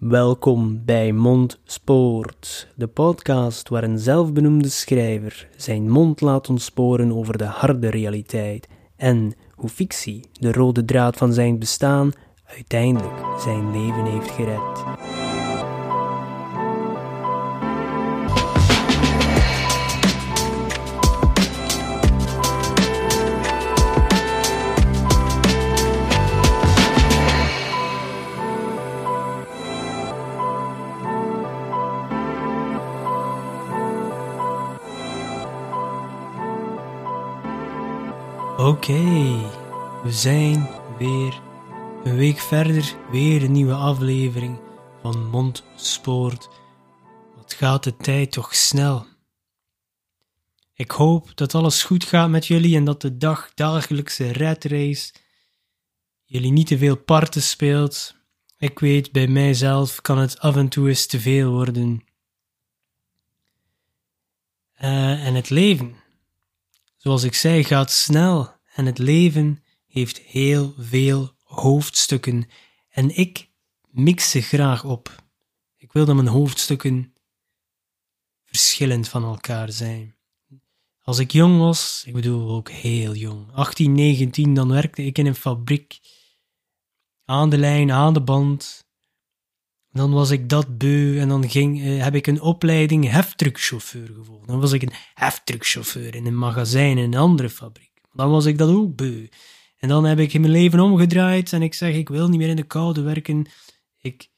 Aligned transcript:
Welkom 0.00 0.84
bij 0.84 1.12
Mondspoort, 1.12 2.68
de 2.74 2.86
podcast 2.86 3.68
waar 3.68 3.82
een 3.82 3.98
zelfbenoemde 3.98 4.68
schrijver 4.68 5.48
zijn 5.56 5.90
mond 5.90 6.20
laat 6.20 6.48
ontsporen 6.48 7.12
over 7.12 7.38
de 7.38 7.44
harde 7.44 7.90
realiteit 7.90 8.68
en 8.96 9.34
hoe 9.54 9.68
fictie, 9.68 10.28
de 10.32 10.52
rode 10.52 10.84
draad 10.84 11.16
van 11.16 11.32
zijn 11.32 11.58
bestaan, 11.58 12.12
uiteindelijk 12.44 13.40
zijn 13.40 13.70
leven 13.70 14.04
heeft 14.04 14.30
gered. 14.30 15.19
Oké, 38.70 39.02
we 40.02 40.12
zijn 40.12 40.68
weer 40.98 41.40
een 42.04 42.16
week 42.16 42.38
verder, 42.38 42.96
weer 43.10 43.42
een 43.42 43.52
nieuwe 43.52 43.74
aflevering 43.74 44.60
van 45.02 45.26
Mondspoort. 45.26 46.48
Wat 47.36 47.52
gaat 47.52 47.84
de 47.84 47.96
tijd 47.96 48.32
toch 48.32 48.54
snel? 48.54 49.06
Ik 50.74 50.90
hoop 50.90 51.36
dat 51.36 51.54
alles 51.54 51.82
goed 51.82 52.04
gaat 52.04 52.28
met 52.28 52.46
jullie 52.46 52.76
en 52.76 52.84
dat 52.84 53.00
de 53.00 53.16
dag 53.16 53.54
dagelijkse 53.54 54.32
redrace 54.32 55.12
jullie 56.24 56.52
niet 56.52 56.66
te 56.66 56.78
veel 56.78 56.96
parten 56.96 57.42
speelt. 57.42 58.14
Ik 58.58 58.78
weet, 58.78 59.12
bij 59.12 59.28
mijzelf 59.28 60.00
kan 60.00 60.18
het 60.18 60.38
af 60.38 60.56
en 60.56 60.68
toe 60.68 60.88
eens 60.88 61.06
te 61.06 61.20
veel 61.20 61.50
worden. 61.50 62.04
Uh, 64.80 65.26
en 65.26 65.34
het 65.34 65.50
leven 65.50 65.96
zoals 66.96 67.22
ik 67.22 67.34
zei, 67.34 67.64
gaat 67.64 67.90
snel 67.90 68.59
en 68.74 68.86
het 68.86 68.98
leven 68.98 69.62
heeft 69.86 70.18
heel 70.18 70.74
veel 70.78 71.34
hoofdstukken 71.42 72.48
en 72.88 73.16
ik 73.16 73.50
mix 73.90 74.30
ze 74.30 74.40
graag 74.40 74.84
op. 74.84 75.24
Ik 75.76 75.92
wil 75.92 76.04
dat 76.04 76.14
mijn 76.14 76.26
hoofdstukken 76.26 77.14
verschillend 78.44 79.08
van 79.08 79.24
elkaar 79.24 79.72
zijn. 79.72 80.14
Als 81.02 81.18
ik 81.18 81.30
jong 81.30 81.58
was, 81.58 82.02
ik 82.06 82.12
bedoel 82.12 82.50
ook 82.50 82.70
heel 82.70 83.14
jong, 83.14 83.52
18, 83.52 83.92
19, 83.92 84.54
dan 84.54 84.68
werkte 84.68 85.04
ik 85.04 85.18
in 85.18 85.26
een 85.26 85.34
fabriek. 85.34 86.00
Aan 87.24 87.50
de 87.50 87.58
lijn, 87.58 87.92
aan 87.92 88.14
de 88.14 88.22
band. 88.22 88.88
Dan 89.92 90.12
was 90.12 90.30
ik 90.30 90.48
dat 90.48 90.78
beu 90.78 91.20
en 91.20 91.28
dan 91.28 91.50
ging, 91.50 91.80
uh, 91.80 92.02
heb 92.02 92.14
ik 92.14 92.26
een 92.26 92.40
opleiding 92.40 93.10
heftruckchauffeur 93.10 94.06
gevolgd. 94.06 94.46
Dan 94.46 94.60
was 94.60 94.72
ik 94.72 94.82
een 94.82 94.92
heftruckchauffeur 95.14 96.14
in 96.14 96.26
een 96.26 96.38
magazijn 96.38 96.98
in 96.98 97.04
een 97.12 97.20
andere 97.20 97.50
fabriek. 97.50 97.89
Dan 98.12 98.30
was 98.30 98.44
ik 98.44 98.58
dat 98.58 98.70
ook 98.70 98.96
beu. 98.96 99.28
En 99.78 99.88
dan 99.88 100.04
heb 100.04 100.18
ik 100.18 100.38
mijn 100.38 100.52
leven 100.52 100.80
omgedraaid 100.80 101.52
en 101.52 101.62
ik 101.62 101.74
zeg, 101.74 101.94
ik 101.94 102.08
wil 102.08 102.28
niet 102.28 102.38
meer 102.38 102.48
in 102.48 102.56
de 102.56 102.62
koude 102.62 103.02
werken. 103.02 103.46
Ik 104.00 104.30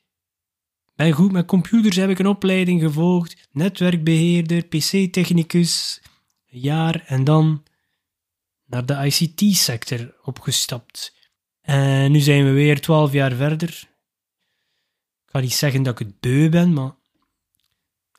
ben 0.94 1.12
goed 1.12 1.32
met 1.32 1.46
computers, 1.46 1.96
heb 1.96 2.10
ik 2.10 2.18
een 2.18 2.26
opleiding 2.26 2.80
gevolgd. 2.80 3.48
Netwerkbeheerder, 3.52 4.62
PC-technicus, 4.62 6.02
een 6.50 6.60
jaar 6.60 7.04
en 7.06 7.24
dan 7.24 7.62
naar 8.66 8.86
de 8.86 8.94
ICT-sector 8.94 10.14
opgestapt. 10.22 11.16
En 11.60 12.12
nu 12.12 12.20
zijn 12.20 12.44
we 12.44 12.50
weer 12.50 12.80
twaalf 12.80 13.12
jaar 13.12 13.32
verder 13.32 13.90
ga 15.32 15.40
niet 15.40 15.54
zeggen 15.54 15.82
dat 15.82 16.00
ik 16.00 16.06
het 16.06 16.20
beu 16.20 16.48
ben, 16.48 16.72
maar 16.72 16.94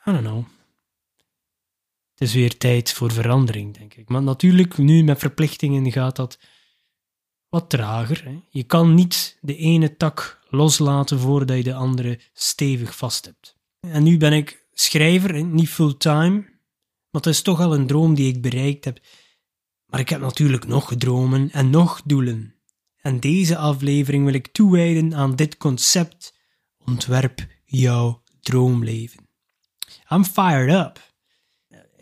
I 0.06 0.12
don't 0.12 0.20
know. 0.20 0.46
Is 2.24 2.34
weer 2.34 2.58
tijd 2.58 2.92
voor 2.92 3.12
verandering, 3.12 3.78
denk 3.78 3.94
ik. 3.94 4.10
Maar 4.10 4.24
natuurlijk, 4.24 4.78
nu 4.78 5.04
met 5.04 5.20
verplichtingen 5.20 5.92
gaat 5.92 6.16
dat 6.16 6.40
wat 7.50 7.70
trager. 7.70 8.24
Hè? 8.24 8.40
Je 8.50 8.64
kan 8.64 8.94
niet 8.94 9.38
de 9.42 9.56
ene 9.56 9.98
tak 9.98 10.40
loslaten 10.50 11.20
voordat 11.20 11.58
je 11.58 11.64
de 11.64 11.74
andere 11.74 12.20
stevig 12.34 12.96
vast 12.96 13.26
hebt. 13.26 13.58
En 13.80 14.04
nu 14.04 14.18
ben 14.18 14.34
ik 14.34 14.66
schrijver, 14.74 15.44
niet 15.44 15.70
fulltime, 15.70 16.40
maar 17.10 17.22
het 17.22 17.26
is 17.26 17.42
toch 17.42 17.60
al 17.60 17.74
een 17.74 17.88
droom 17.88 18.16
die 18.16 18.34
ik 18.34 18.42
bereikt 18.42 18.86
heb. 18.86 19.00
Maar 19.86 20.00
ik 20.00 20.10
heb 20.10 20.22
natuurlijk 20.22 20.68
nog 20.68 20.96
dromen 20.98 21.52
en 21.52 21.70
nog 21.70 22.02
doelen. 22.06 22.56
En 22.98 23.20
deze 23.20 23.58
aflevering 23.58 24.26
wil 24.26 24.34
ik 24.34 24.48
toewijden 24.48 25.16
aan 25.16 25.36
dit 25.36 25.58
concept 25.58 26.34
Ontwerp 26.86 27.48
jouw 27.66 28.24
droomleven. 28.42 29.28
I'm 30.10 30.26
fired 30.26 30.86
up. 30.86 31.13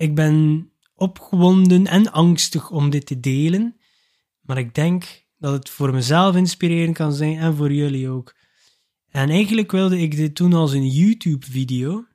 Ik 0.01 0.15
ben 0.15 0.69
opgewonden 0.95 1.87
en 1.87 2.11
angstig 2.11 2.69
om 2.69 2.89
dit 2.89 3.05
te 3.05 3.19
delen, 3.19 3.77
maar 4.41 4.57
ik 4.57 4.75
denk 4.75 5.25
dat 5.37 5.53
het 5.53 5.69
voor 5.69 5.93
mezelf 5.93 6.35
inspirerend 6.35 6.95
kan 6.95 7.13
zijn 7.13 7.37
en 7.37 7.55
voor 7.55 7.73
jullie 7.73 8.09
ook. 8.09 8.35
En 9.07 9.29
eigenlijk 9.29 9.71
wilde 9.71 9.99
ik 9.99 10.15
dit 10.15 10.35
doen 10.35 10.53
als 10.53 10.71
een 10.71 10.87
YouTube-video, 10.87 12.05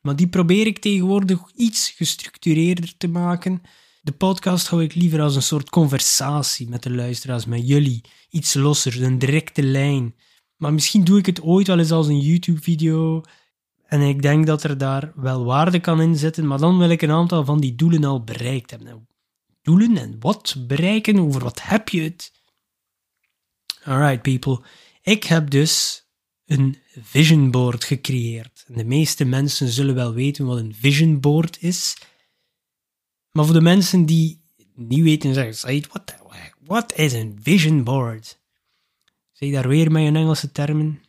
maar 0.00 0.16
die 0.16 0.28
probeer 0.28 0.66
ik 0.66 0.78
tegenwoordig 0.78 1.40
iets 1.54 1.90
gestructureerder 1.90 2.96
te 2.96 3.08
maken. 3.08 3.62
De 4.02 4.12
podcast 4.12 4.68
hou 4.68 4.82
ik 4.82 4.94
liever 4.94 5.20
als 5.20 5.36
een 5.36 5.42
soort 5.42 5.70
conversatie 5.70 6.68
met 6.68 6.82
de 6.82 6.90
luisteraars, 6.90 7.44
met 7.44 7.68
jullie. 7.68 8.00
Iets 8.30 8.54
losser, 8.54 9.02
een 9.02 9.18
directe 9.18 9.62
lijn. 9.62 10.14
Maar 10.56 10.72
misschien 10.72 11.04
doe 11.04 11.18
ik 11.18 11.26
het 11.26 11.42
ooit 11.42 11.66
wel 11.66 11.78
eens 11.78 11.92
als 11.92 12.06
een 12.06 12.20
YouTube-video. 12.20 13.22
En 13.92 14.00
ik 14.00 14.22
denk 14.22 14.46
dat 14.46 14.62
er 14.62 14.78
daar 14.78 15.12
wel 15.14 15.44
waarde 15.44 15.80
kan 15.80 16.00
in 16.00 16.16
zitten. 16.16 16.46
Maar 16.46 16.58
dan 16.58 16.78
wil 16.78 16.88
ik 16.88 17.02
een 17.02 17.10
aantal 17.10 17.44
van 17.44 17.60
die 17.60 17.74
doelen 17.74 18.04
al 18.04 18.24
bereikt 18.24 18.70
hebben. 18.70 18.88
Nou, 18.88 19.00
doelen 19.62 19.96
en 19.96 20.16
wat 20.20 20.56
bereiken? 20.66 21.18
Over 21.18 21.42
wat 21.42 21.62
heb 21.62 21.88
je 21.88 22.02
het? 22.02 22.32
Alright, 23.84 24.22
people. 24.22 24.62
Ik 25.02 25.24
heb 25.24 25.50
dus 25.50 26.04
een 26.46 26.78
vision 27.00 27.50
board 27.50 27.84
gecreëerd. 27.84 28.64
De 28.66 28.84
meeste 28.84 29.24
mensen 29.24 29.68
zullen 29.68 29.94
wel 29.94 30.12
weten 30.12 30.46
wat 30.46 30.58
een 30.58 30.74
vision 30.74 31.20
board 31.20 31.62
is. 31.62 31.96
Maar 33.30 33.44
voor 33.44 33.54
de 33.54 33.60
mensen 33.60 34.06
die 34.06 34.42
niet 34.74 35.02
weten, 35.02 35.34
zeggen 35.34 35.54
ze: 35.54 35.84
what 36.58 36.92
is 36.96 37.12
een 37.12 37.38
vision 37.42 37.84
board? 37.84 38.40
Zeg 39.32 39.52
daar 39.52 39.68
weer 39.68 39.90
met 39.90 40.06
een 40.06 40.16
Engelse 40.16 40.52
termen. 40.52 41.01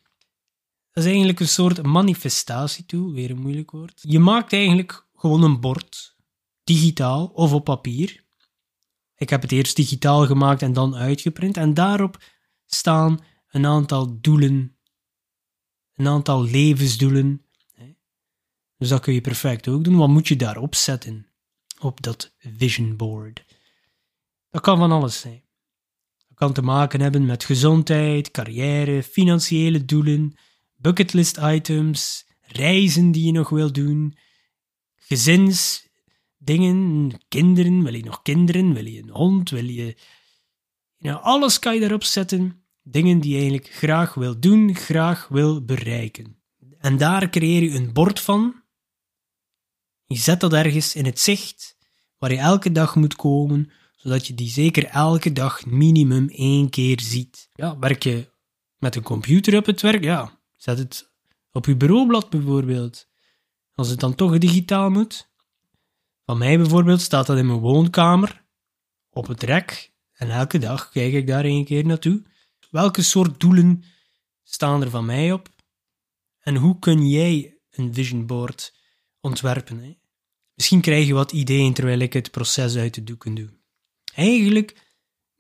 Dat 0.94 1.04
is 1.04 1.10
eigenlijk 1.10 1.40
een 1.40 1.48
soort 1.48 1.84
manifestatietool, 1.84 3.12
weer 3.12 3.30
een 3.30 3.42
moeilijk 3.42 3.72
woord. 3.72 4.00
Je 4.02 4.20
maakt 4.20 4.54
eigenlijk 4.54 5.08
gewoon 5.16 5.44
een 5.44 5.60
bord, 5.60 6.16
digitaal 6.64 7.26
of 7.26 7.54
op 7.54 7.64
papier. 7.64 8.24
Ik 9.16 9.30
heb 9.30 9.42
het 9.42 9.52
eerst 9.52 9.76
digitaal 9.76 10.26
gemaakt 10.26 10.62
en 10.62 10.74
dan 10.74 10.96
uitgeprint. 10.96 11.58
En 11.58 11.74
daarop 11.74 12.24
staan 12.66 13.20
een 13.48 13.66
aantal 13.66 14.22
doelen, 14.22 14.78
een 15.94 16.08
aantal 16.08 16.44
levensdoelen. 16.44 17.46
Dus 18.78 18.90
dat 18.90 19.02
kun 19.02 19.14
je 19.14 19.22
perfect 19.22 19.68
ook 19.68 19.84
doen. 19.84 19.98
Wat 19.98 20.10
moet 20.10 20.28
je 20.28 20.36
daarop 20.36 20.76
zetten? 20.76 21.28
Op 21.80 22.02
dat 22.02 22.34
vision 22.38 22.96
board. 22.96 23.46
Dat 24.50 24.62
kan 24.62 24.78
van 24.78 24.92
alles 24.92 25.20
zijn 25.20 25.44
kan 26.44 26.54
te 26.54 26.62
maken 26.62 27.02
hebben 27.02 27.26
met 27.26 27.44
gezondheid, 27.44 28.32
carrière, 28.32 29.04
financiële 29.04 29.86
doelen, 29.86 30.36
bucketlist 30.84 31.38
items, 31.38 32.26
reizen 32.42 33.12
die 33.12 33.26
je 33.26 33.32
nog 33.32 33.50
wil 33.50 33.72
doen, 33.72 34.18
gezinsdingen, 34.96 37.12
kinderen, 37.28 37.84
wil 37.84 37.94
je 37.94 38.04
nog 38.04 38.22
kinderen, 38.22 38.74
wil 38.74 38.86
je 38.86 39.02
een 39.02 39.10
hond, 39.10 39.50
wil 39.50 39.66
je... 39.66 39.98
Nou, 40.98 41.22
alles 41.22 41.60
kan 41.60 41.74
je 41.74 41.80
daarop 41.80 42.04
zetten, 42.04 42.64
dingen 42.82 43.20
die 43.20 43.32
je 43.32 43.38
eigenlijk 43.38 43.68
graag 43.68 44.14
wil 44.14 44.40
doen, 44.40 44.76
graag 44.76 45.28
wil 45.28 45.66
bereiken. 45.66 46.42
En 46.78 46.98
daar 46.98 47.30
creëer 47.30 47.64
je 47.64 47.76
een 47.76 47.94
bord 47.94 48.20
van. 48.20 48.62
Je 50.06 50.18
zet 50.18 50.40
dat 50.40 50.54
ergens 50.54 50.96
in 50.96 51.06
het 51.06 51.20
zicht, 51.20 51.78
waar 52.18 52.32
je 52.32 52.38
elke 52.38 52.72
dag 52.72 52.96
moet 52.96 53.16
komen 53.16 53.72
zodat 54.04 54.28
je 54.28 54.34
die 54.34 54.50
zeker 54.50 54.86
elke 54.86 55.32
dag 55.32 55.66
minimum 55.66 56.30
één 56.30 56.70
keer 56.70 57.02
ziet. 57.02 57.50
Ja, 57.54 57.80
werk 57.80 58.04
je 58.04 58.32
met 58.78 58.96
een 58.96 59.04
computer 59.04 59.58
op 59.58 59.66
het 59.66 59.82
werk? 59.82 60.04
Ja, 60.04 60.40
zet 60.64 60.78
het 60.78 61.12
op 61.52 61.66
je 61.66 61.76
bureaublad 61.76 62.30
bijvoorbeeld. 62.30 63.08
Als 63.74 63.90
het 63.90 64.00
dan 64.00 64.16
toch 64.16 64.38
digitaal 64.38 64.90
moet. 64.90 65.32
Van 66.26 66.38
mij 66.38 66.58
bijvoorbeeld 66.58 67.02
staat 67.02 67.28
dat 67.28 67.38
in 67.38 67.48
mijn 67.48 67.60
woonkamer, 67.60 68.46
op 69.10 69.28
het 69.28 69.44
rek, 69.44 69.94
en 70.14 70.30
elke 70.30 70.58
dag 70.58 70.90
kijk 70.90 71.14
ik 71.14 71.28
daar 71.28 71.46
één 71.46 71.66
keer 71.66 71.86
naartoe. 71.86 72.24
Welke 72.70 73.02
soort 73.02 73.40
doelen 73.40 73.84
staan 74.44 74.82
er 74.82 74.90
van 74.90 75.06
mij 75.06 75.32
op? 75.32 75.50
En 76.40 76.56
hoe 76.56 76.80
kun 76.80 77.10
jij 77.10 77.58
een 77.72 77.94
vision 77.94 78.26
board 78.26 78.76
ontwerpen? 79.20 79.98
Misschien 80.54 80.82
krijg 80.82 81.08
je 81.08 81.14
wat 81.14 81.32
ideeën 81.32 81.74
terwijl 81.74 82.00
ik 82.00 82.14
het 82.14 82.32
proces 82.32 82.76
uit 82.76 82.94
de 82.94 83.04
doeken 83.04 83.34
doe. 83.34 83.50
Eigenlijk 84.14 84.83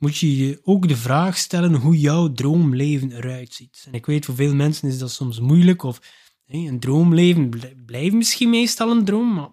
moet 0.03 0.17
je 0.17 0.37
je 0.37 0.59
ook 0.63 0.87
de 0.87 0.97
vraag 0.97 1.37
stellen 1.37 1.73
hoe 1.73 1.99
jouw 1.99 2.33
droomleven 2.33 3.11
eruit 3.11 3.53
ziet. 3.53 3.83
En 3.87 3.93
ik 3.93 4.05
weet, 4.05 4.25
voor 4.25 4.35
veel 4.35 4.55
mensen 4.55 4.87
is 4.87 4.97
dat 4.97 5.11
soms 5.11 5.39
moeilijk, 5.39 5.83
of 5.83 6.01
een 6.47 6.79
droomleven 6.79 7.49
blijft 7.85 8.15
misschien 8.15 8.49
meestal 8.49 8.91
een 8.91 9.05
droom, 9.05 9.33
maar 9.33 9.49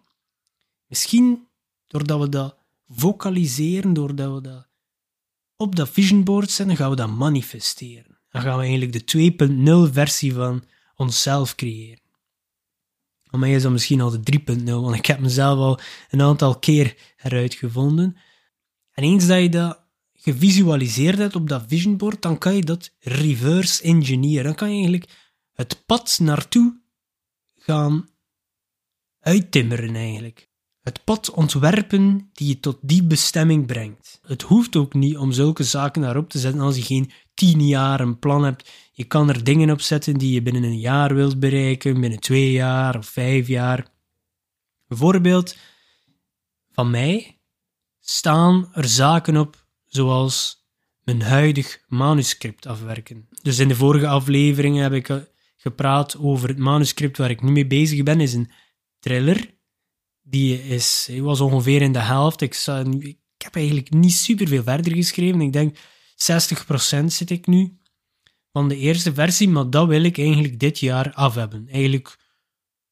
misschien 0.87 1.49
doordat 1.87 2.21
we 2.21 2.29
dat 2.29 2.57
vocaliseren, 2.89 3.93
doordat 3.93 4.35
we 4.35 4.41
dat 4.41 4.69
op 5.57 5.77
dat 5.77 5.89
vision 5.89 6.25
board 6.25 6.51
zetten, 6.51 6.77
gaan 6.77 6.91
we 6.91 6.97
dat 6.97 7.11
manifesteren. 7.11 8.19
Dan 8.31 8.43
gaan 8.43 8.57
we 8.57 8.63
eigenlijk 8.63 9.07
de 9.07 9.87
2.0 9.89 9.93
versie 9.93 10.35
van 10.35 10.65
onszelf 10.97 11.55
creëren. 11.55 12.03
Voor 13.23 13.39
mij 13.39 13.55
is 13.55 13.63
dat 13.63 13.73
misschien 13.73 14.01
al 14.01 14.11
de 14.11 14.39
3.0, 14.57 14.65
want 14.65 14.95
ik 14.95 15.07
heb 15.07 15.19
mezelf 15.19 15.59
al 15.59 15.81
een 16.11 16.23
aantal 16.23 16.59
keer 16.59 16.97
heruitgevonden. 17.17 18.17
En 18.93 19.05
eens 19.05 19.27
dat 19.27 19.41
je 19.41 19.49
dat 19.49 19.80
gevisualiseerd 20.23 21.19
hebt 21.19 21.35
op 21.37 21.49
dat 21.49 21.65
vision 21.67 21.97
board, 21.97 22.23
dan 22.23 22.39
kan 22.39 22.55
je 22.55 22.63
dat 22.63 22.95
reverse 22.99 23.83
engineeren. 23.83 24.45
Dan 24.45 24.55
kan 24.55 24.69
je 24.69 24.75
eigenlijk 24.75 25.11
het 25.53 25.83
pad 25.87 26.19
naartoe 26.23 26.81
gaan 27.55 28.09
uittimmeren 29.21 29.95
eigenlijk. 29.95 30.49
Het 30.81 31.05
pad 31.05 31.31
ontwerpen 31.31 32.31
die 32.33 32.49
je 32.49 32.61
tot 32.61 32.79
die 32.81 33.03
bestemming 33.03 33.67
brengt. 33.67 34.21
Het 34.23 34.43
hoeft 34.43 34.77
ook 34.77 34.95
niet 34.95 35.17
om 35.17 35.33
zulke 35.33 35.65
zaken 35.65 36.03
daarop 36.03 36.29
te 36.29 36.39
zetten 36.39 36.61
als 36.61 36.77
je 36.77 36.83
geen 36.83 37.11
tien 37.35 37.67
jaar 37.67 38.01
een 38.01 38.19
plan 38.19 38.45
hebt. 38.45 38.71
Je 38.93 39.05
kan 39.05 39.29
er 39.29 39.45
dingen 39.45 39.71
op 39.71 39.81
zetten 39.81 40.19
die 40.19 40.33
je 40.33 40.43
binnen 40.43 40.63
een 40.63 40.79
jaar 40.79 41.15
wilt 41.15 41.41
bereiken, 41.41 42.01
binnen 42.01 42.21
twee 42.21 42.53
jaar 42.53 42.97
of 42.97 43.07
vijf 43.07 43.47
jaar. 43.47 43.93
Bijvoorbeeld, 44.89 45.57
van 46.73 46.91
mij 46.91 47.41
staan 48.01 48.69
er 48.73 48.89
zaken 48.89 49.37
op 49.37 49.67
zoals 49.91 50.65
mijn 51.03 51.23
huidig 51.23 51.85
manuscript 51.87 52.67
afwerken. 52.67 53.29
Dus 53.43 53.59
in 53.59 53.69
de 53.69 53.75
vorige 53.75 54.07
afleveringen 54.07 54.83
heb 54.83 54.93
ik 54.93 55.09
eh, 55.09 55.17
gepraat 55.57 56.19
over 56.19 56.49
het 56.49 56.59
manuscript 56.59 57.19
waar 57.19 57.31
ik 57.31 57.43
nu 57.43 57.51
mee 57.51 57.67
bezig 57.67 58.03
ben, 58.03 58.21
is 58.21 58.35
een 58.35 58.51
thriller. 58.99 59.59
Die 60.23 60.65
is, 60.69 61.11
was 61.21 61.41
ongeveer 61.41 61.83
in 61.83 61.93
de 61.93 61.99
helft. 61.99 62.41
Ik, 62.41 62.55
ik 62.95 63.43
heb 63.43 63.55
eigenlijk 63.55 63.91
niet 63.91 64.13
super 64.13 64.49
veel 64.49 64.63
verder 64.63 64.95
geschreven. 64.95 65.41
Ik 65.41 65.53
denk 65.53 65.77
60% 65.77 67.05
zit 67.05 67.31
ik 67.31 67.47
nu 67.47 67.79
van 68.53 68.69
de 68.69 68.77
eerste 68.77 69.15
versie, 69.15 69.49
maar 69.49 69.71
dat 69.71 69.89
wil 69.89 70.05
ik 70.05 70.19
eigenlijk 70.19 70.59
dit 70.59 70.79
jaar 70.79 71.13
af 71.13 71.35
hebben. 71.35 71.69
Eigenlijk 71.69 72.19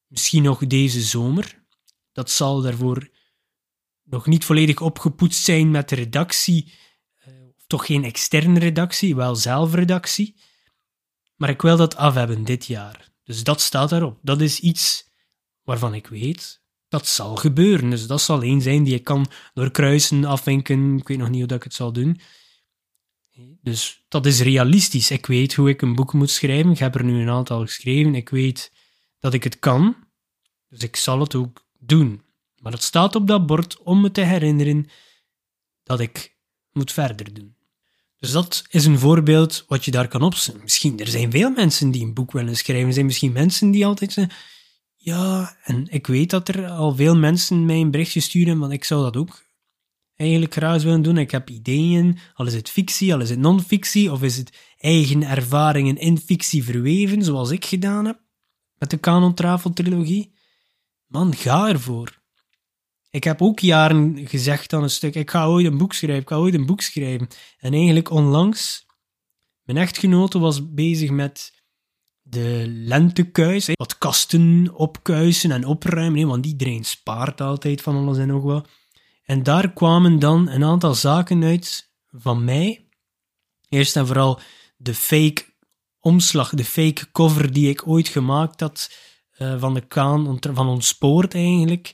misschien 0.07 0.43
nog 0.43 0.67
deze 0.67 1.01
zomer. 1.01 1.63
Dat 2.11 2.31
zal 2.31 2.61
daarvoor 2.61 3.09
nog 4.03 4.25
niet 4.27 4.45
volledig 4.45 4.81
opgepoetst 4.81 5.43
zijn 5.43 5.71
met 5.71 5.89
de 5.89 5.95
redactie, 5.95 6.65
eh, 6.65 6.73
toch 7.69 7.85
geen 7.85 8.03
externe 8.03 8.59
redactie, 8.59 9.15
wel 9.15 9.35
zelfredactie. 9.35 10.35
Maar 11.35 11.49
ik 11.49 11.61
wil 11.61 11.77
dat 11.77 11.95
af 11.95 12.13
hebben 12.13 12.43
dit 12.43 12.65
jaar. 12.65 13.09
Dus 13.23 13.43
dat 13.43 13.61
staat 13.61 13.89
daarop. 13.89 14.19
Dat 14.21 14.41
is 14.41 14.59
iets 14.59 15.09
waarvan 15.63 15.93
ik 15.93 16.07
weet 16.07 16.61
dat 16.87 17.07
zal 17.07 17.35
gebeuren. 17.35 17.89
Dus 17.89 18.07
dat 18.07 18.21
zal 18.21 18.41
één 18.41 18.61
zijn 18.61 18.83
die 18.83 18.93
ik 18.93 19.03
kan 19.03 19.27
doorkruisen, 19.53 20.25
afwinken. 20.25 20.97
Ik 20.97 21.07
weet 21.07 21.17
nog 21.17 21.29
niet 21.29 21.43
hoe 21.45 21.57
ik 21.57 21.63
het 21.63 21.73
zal 21.73 21.93
doen. 21.93 22.19
Dus 23.61 24.05
dat 24.07 24.25
is 24.25 24.41
realistisch. 24.41 25.11
Ik 25.11 25.25
weet 25.25 25.55
hoe 25.55 25.69
ik 25.69 25.81
een 25.81 25.95
boek 25.95 26.13
moet 26.13 26.29
schrijven. 26.29 26.71
Ik 26.71 26.79
heb 26.79 26.95
er 26.95 27.03
nu 27.03 27.21
een 27.21 27.29
aantal 27.29 27.61
geschreven. 27.61 28.15
Ik 28.15 28.29
weet 28.29 28.73
dat 29.19 29.33
ik 29.33 29.43
het 29.43 29.59
kan. 29.59 29.95
Dus 30.69 30.83
ik 30.83 30.95
zal 30.95 31.19
het 31.19 31.35
ook 31.35 31.65
doen. 31.79 32.21
Maar 32.61 32.71
het 32.71 32.83
staat 32.83 33.15
op 33.15 33.27
dat 33.27 33.45
bord 33.45 33.79
om 33.79 34.01
me 34.01 34.11
te 34.11 34.21
herinneren 34.21 34.89
dat 35.83 35.99
ik 35.99 36.37
moet 36.71 36.91
verder 36.91 37.33
doen. 37.33 37.57
Dus 38.19 38.31
dat 38.31 38.63
is 38.69 38.85
een 38.85 38.99
voorbeeld 38.99 39.65
wat 39.67 39.85
je 39.85 39.91
daar 39.91 40.07
kan 40.07 40.21
opzetten. 40.21 40.63
Misschien, 40.63 40.99
er 40.99 41.07
zijn 41.07 41.31
veel 41.31 41.49
mensen 41.49 41.91
die 41.91 42.05
een 42.05 42.13
boek 42.13 42.31
willen 42.31 42.57
schrijven. 42.57 42.87
Er 42.87 42.93
zijn 42.93 43.05
misschien 43.05 43.31
mensen 43.31 43.71
die 43.71 43.85
altijd 43.85 44.11
zeggen, 44.11 44.35
ja, 44.95 45.55
en 45.63 45.87
ik 45.89 46.07
weet 46.07 46.29
dat 46.29 46.47
er 46.47 46.67
al 46.67 46.95
veel 46.95 47.15
mensen 47.15 47.65
mij 47.65 47.79
een 47.79 47.91
berichtje 47.91 48.19
sturen, 48.19 48.59
want 48.59 48.71
ik 48.71 48.83
zou 48.83 49.03
dat 49.03 49.17
ook 49.17 49.43
eigenlijk 50.15 50.53
graag 50.53 50.83
willen 50.83 51.01
doen. 51.01 51.17
Ik 51.17 51.31
heb 51.31 51.49
ideeën, 51.49 52.19
al 52.33 52.45
is 52.45 52.53
het 52.53 52.69
fictie, 52.69 53.13
al 53.13 53.21
is 53.21 53.29
het 53.29 53.39
non-fictie, 53.39 54.11
of 54.11 54.21
is 54.23 54.37
het 54.37 54.57
eigen 54.77 55.23
ervaringen 55.23 55.97
in 55.97 56.17
fictie 56.17 56.63
verweven, 56.63 57.23
zoals 57.23 57.51
ik 57.51 57.65
gedaan 57.65 58.05
heb 58.05 58.19
met 58.77 58.89
de 58.89 58.99
Canon 58.99 59.33
Travel 59.33 59.73
trilogie. 59.73 60.33
Man, 61.07 61.35
ga 61.35 61.69
ervoor. 61.69 62.18
Ik 63.09 63.23
heb 63.23 63.41
ook 63.41 63.59
jaren 63.59 64.27
gezegd 64.27 64.73
aan 64.73 64.83
een 64.83 64.89
stuk, 64.89 65.15
ik 65.15 65.29
ga 65.29 65.47
ooit 65.47 65.65
een 65.65 65.77
boek 65.77 65.93
schrijven, 65.93 66.21
ik 66.21 66.29
ga 66.29 66.35
ooit 66.35 66.53
een 66.53 66.65
boek 66.65 66.81
schrijven. 66.81 67.27
En 67.57 67.73
eigenlijk 67.73 68.09
onlangs, 68.09 68.85
mijn 69.63 69.77
echtgenote 69.77 70.39
was 70.39 70.73
bezig 70.73 71.09
met 71.09 71.63
de 72.21 72.63
lentekuis, 72.67 73.69
wat 73.73 73.97
kasten 73.97 74.73
opkuisen 74.73 75.51
en 75.51 75.65
opruimen, 75.65 76.27
want 76.27 76.45
iedereen 76.45 76.83
spaart 76.83 77.41
altijd 77.41 77.81
van 77.81 77.95
alles 77.95 78.17
en 78.17 78.27
nog 78.27 78.43
wat. 78.43 78.69
En 79.23 79.43
daar 79.43 79.73
kwamen 79.73 80.19
dan 80.19 80.49
een 80.49 80.63
aantal 80.63 80.93
zaken 80.93 81.43
uit 81.43 81.91
van 82.11 82.43
mij. 82.43 82.89
Eerst 83.69 83.95
en 83.95 84.07
vooral 84.07 84.39
de 84.77 84.93
fake 84.93 85.45
omslag, 85.99 86.49
de 86.49 86.65
fake 86.65 87.11
cover 87.11 87.53
die 87.53 87.69
ik 87.69 87.87
ooit 87.87 88.07
gemaakt 88.07 88.59
had 88.59 88.91
uh, 89.37 89.59
van 89.59 89.73
de 89.73 89.87
Kaan, 89.87 90.37
van 90.39 90.67
ons 90.67 90.97
poort 90.97 91.33
eigenlijk. 91.33 91.93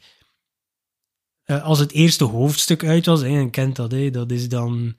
Uh, 1.45 1.63
als 1.63 1.80
het 1.80 1.92
eerste 1.92 2.24
hoofdstuk 2.24 2.83
uit 2.83 3.06
was, 3.06 3.21
en 3.21 3.50
kent 3.50 3.75
dat, 3.75 3.92
hè, 3.92 4.09
dat 4.09 4.31
is 4.31 4.50
dan... 4.50 4.95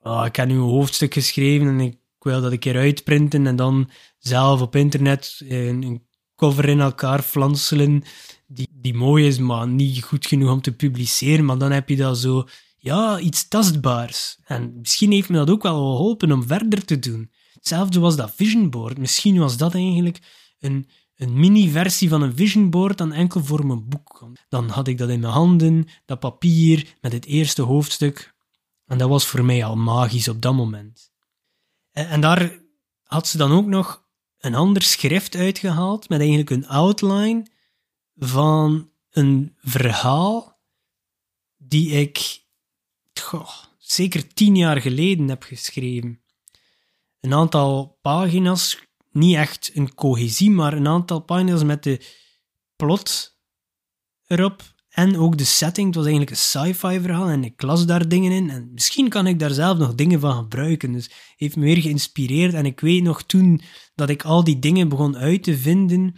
Oh, 0.00 0.22
ik 0.26 0.36
heb 0.36 0.48
nu 0.48 0.54
een 0.54 0.60
hoofdstuk 0.60 1.12
geschreven 1.12 1.68
en 1.68 1.80
ik 1.80 1.96
wil 2.18 2.40
dat 2.40 2.52
een 2.52 2.58
keer 2.58 2.76
uitprinten 2.76 3.46
en 3.46 3.56
dan 3.56 3.90
zelf 4.18 4.60
op 4.60 4.76
internet 4.76 5.40
een, 5.48 5.82
een 5.82 6.06
cover 6.36 6.68
in 6.68 6.80
elkaar 6.80 7.22
flanselen 7.22 8.02
die, 8.46 8.68
die 8.72 8.94
mooi 8.94 9.26
is, 9.26 9.38
maar 9.38 9.68
niet 9.68 10.02
goed 10.02 10.26
genoeg 10.26 10.50
om 10.50 10.60
te 10.60 10.72
publiceren. 10.72 11.44
Maar 11.44 11.58
dan 11.58 11.70
heb 11.70 11.88
je 11.88 11.96
dat 11.96 12.18
zo, 12.18 12.48
ja, 12.78 13.18
iets 13.18 13.48
tastbaars. 13.48 14.38
En 14.44 14.78
misschien 14.78 15.12
heeft 15.12 15.28
me 15.28 15.36
dat 15.36 15.50
ook 15.50 15.62
wel 15.62 15.74
geholpen 15.74 16.32
om 16.32 16.46
verder 16.46 16.84
te 16.84 16.98
doen. 16.98 17.30
Hetzelfde 17.52 18.00
was 18.00 18.16
dat 18.16 18.32
vision 18.34 18.70
board. 18.70 18.98
Misschien 18.98 19.38
was 19.38 19.56
dat 19.56 19.74
eigenlijk 19.74 20.18
een, 20.60 20.88
een 21.16 21.40
mini-versie 21.40 22.08
van 22.08 22.22
een 22.22 22.36
vision 22.36 22.70
board 22.70 22.98
dan 22.98 23.12
enkel 23.12 23.44
voor 23.44 23.66
mijn 23.66 23.88
boek. 23.88 24.28
Dan 24.48 24.68
had 24.68 24.88
ik 24.88 24.98
dat 24.98 25.08
in 25.08 25.20
mijn 25.20 25.32
handen, 25.32 25.88
dat 26.04 26.20
papier 26.20 26.96
met 27.00 27.12
het 27.12 27.24
eerste 27.24 27.62
hoofdstuk. 27.62 28.34
En 28.86 28.98
dat 28.98 29.08
was 29.08 29.26
voor 29.26 29.44
mij 29.44 29.64
al 29.64 29.76
magisch 29.76 30.28
op 30.28 30.42
dat 30.42 30.54
moment. 30.54 31.12
En, 31.90 32.08
en 32.08 32.20
daar 32.20 32.60
had 33.02 33.26
ze 33.26 33.36
dan 33.36 33.52
ook 33.52 33.66
nog 33.66 34.04
een 34.38 34.54
ander 34.54 34.82
schrift 34.82 35.34
uitgehaald 35.34 36.08
met 36.08 36.18
eigenlijk 36.18 36.50
een 36.50 36.68
outline 36.68 37.46
van 38.16 38.90
een 39.10 39.56
verhaal 39.58 40.60
die 41.56 41.90
ik 41.90 42.40
zeker 43.78 44.34
tien 44.34 44.56
jaar 44.56 44.80
geleden 44.80 45.28
heb 45.28 45.42
geschreven. 45.42 46.22
Een 47.20 47.34
aantal 47.34 47.98
pagina's, 48.02 48.78
niet 49.12 49.36
echt 49.36 49.70
een 49.74 49.94
cohesie, 49.94 50.50
maar 50.50 50.72
een 50.72 50.88
aantal 50.88 51.20
pagina's 51.20 51.64
met 51.64 51.82
de 51.82 52.06
plot 52.76 53.36
erop 54.26 54.74
en 54.88 55.18
ook 55.18 55.38
de 55.38 55.44
setting. 55.44 55.86
Het 55.86 55.96
was 55.96 56.06
eigenlijk 56.06 56.36
een 56.36 56.42
sci-fi 56.42 57.00
verhaal 57.00 57.28
en 57.28 57.44
ik 57.44 57.62
las 57.62 57.86
daar 57.86 58.08
dingen 58.08 58.32
in. 58.32 58.50
En 58.50 58.70
misschien 58.72 59.08
kan 59.08 59.26
ik 59.26 59.38
daar 59.38 59.50
zelf 59.50 59.78
nog 59.78 59.94
dingen 59.94 60.20
van 60.20 60.36
gebruiken. 60.36 60.92
Dus 60.92 61.10
heeft 61.36 61.56
me 61.56 61.64
weer 61.64 61.82
geïnspireerd. 61.82 62.54
En 62.54 62.66
ik 62.66 62.80
weet 62.80 63.02
nog 63.02 63.22
toen 63.22 63.60
dat 63.94 64.08
ik 64.08 64.22
al 64.22 64.44
die 64.44 64.58
dingen 64.58 64.88
begon 64.88 65.16
uit 65.16 65.42
te 65.42 65.58
vinden 65.58 66.14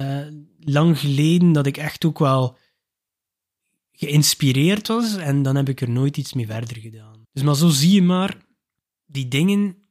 uh, 0.00 0.26
lang 0.58 0.98
geleden 0.98 1.52
dat 1.52 1.66
ik 1.66 1.76
echt 1.76 2.04
ook 2.04 2.18
wel 2.18 2.58
geïnspireerd 3.92 4.88
was 4.88 5.16
en 5.16 5.42
dan 5.42 5.56
heb 5.56 5.68
ik 5.68 5.80
er 5.80 5.90
nooit 5.90 6.16
iets 6.16 6.32
mee 6.32 6.46
verder 6.46 6.76
gedaan. 6.76 7.26
Dus 7.32 7.42
maar 7.42 7.56
zo 7.56 7.68
zie 7.68 7.90
je 7.90 8.02
maar, 8.02 8.46
die 9.04 9.28
dingen 9.28 9.81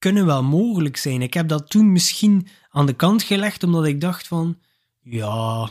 kunnen 0.00 0.26
wel 0.26 0.42
mogelijk 0.42 0.96
zijn. 0.96 1.22
Ik 1.22 1.34
heb 1.34 1.48
dat 1.48 1.70
toen 1.70 1.92
misschien 1.92 2.48
aan 2.70 2.86
de 2.86 2.92
kant 2.92 3.22
gelegd 3.22 3.62
omdat 3.62 3.86
ik 3.86 4.00
dacht 4.00 4.26
van, 4.26 4.58
ja, 5.00 5.70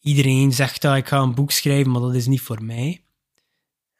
iedereen 0.00 0.52
zegt 0.52 0.82
dat 0.82 0.96
ik 0.96 1.08
ga 1.08 1.18
een 1.18 1.34
boek 1.34 1.50
schrijven, 1.50 1.92
maar 1.92 2.00
dat 2.00 2.14
is 2.14 2.26
niet 2.26 2.40
voor 2.40 2.64
mij. 2.64 3.04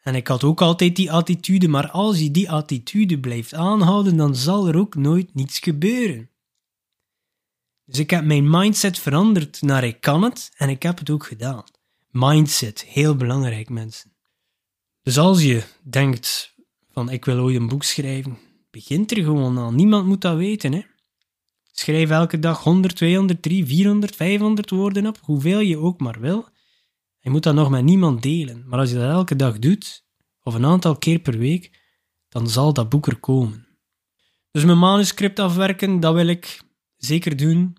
En 0.03 0.15
ik 0.15 0.27
had 0.27 0.43
ook 0.43 0.61
altijd 0.61 0.95
die 0.95 1.11
attitude, 1.11 1.67
maar 1.67 1.89
als 1.89 2.19
je 2.19 2.31
die 2.31 2.51
attitude 2.51 3.19
blijft 3.19 3.53
aanhouden, 3.53 4.17
dan 4.17 4.35
zal 4.35 4.67
er 4.67 4.77
ook 4.77 4.95
nooit 4.95 5.33
niets 5.33 5.59
gebeuren. 5.59 6.29
Dus 7.85 7.99
ik 7.99 8.09
heb 8.09 8.23
mijn 8.23 8.49
mindset 8.49 8.99
veranderd 8.99 9.61
naar 9.61 9.83
ik 9.83 10.01
kan 10.01 10.23
het 10.23 10.51
en 10.57 10.69
ik 10.69 10.83
heb 10.83 10.97
het 10.97 11.09
ook 11.09 11.25
gedaan. 11.25 11.63
Mindset, 12.09 12.83
heel 12.83 13.15
belangrijk 13.15 13.69
mensen. 13.69 14.11
Dus 15.01 15.17
als 15.17 15.41
je 15.43 15.63
denkt 15.81 16.55
van 16.91 17.09
ik 17.09 17.25
wil 17.25 17.39
ooit 17.39 17.55
een 17.55 17.67
boek 17.67 17.83
schrijven, 17.83 18.37
begint 18.71 19.11
er 19.11 19.23
gewoon 19.23 19.59
aan. 19.59 19.75
Niemand 19.75 20.05
moet 20.05 20.21
dat 20.21 20.37
weten. 20.37 20.73
Hè? 20.73 20.81
Schrijf 21.71 22.09
elke 22.09 22.39
dag 22.39 22.63
100, 22.63 22.95
200, 22.95 23.41
300, 23.41 23.67
400, 23.69 24.15
500 24.15 24.69
woorden 24.69 25.07
op, 25.07 25.17
hoeveel 25.21 25.59
je 25.59 25.77
ook 25.77 25.99
maar 25.99 26.19
wil. 26.19 26.49
Je 27.19 27.29
moet 27.29 27.43
dat 27.43 27.53
nog 27.53 27.69
met 27.69 27.83
niemand 27.83 28.21
delen. 28.21 28.67
Maar 28.67 28.79
als 28.79 28.89
je 28.89 28.95
dat 28.95 29.11
elke 29.11 29.35
dag 29.35 29.59
doet, 29.59 30.05
of 30.43 30.53
een 30.53 30.65
aantal 30.65 30.97
keer 30.97 31.19
per 31.19 31.37
week, 31.37 31.79
dan 32.29 32.49
zal 32.49 32.73
dat 32.73 32.89
boek 32.89 33.07
er 33.07 33.19
komen. 33.19 33.67
Dus 34.51 34.63
mijn 34.63 34.79
manuscript 34.79 35.39
afwerken, 35.39 35.99
dat 35.99 36.13
wil 36.13 36.27
ik 36.27 36.61
zeker 36.97 37.37
doen. 37.37 37.77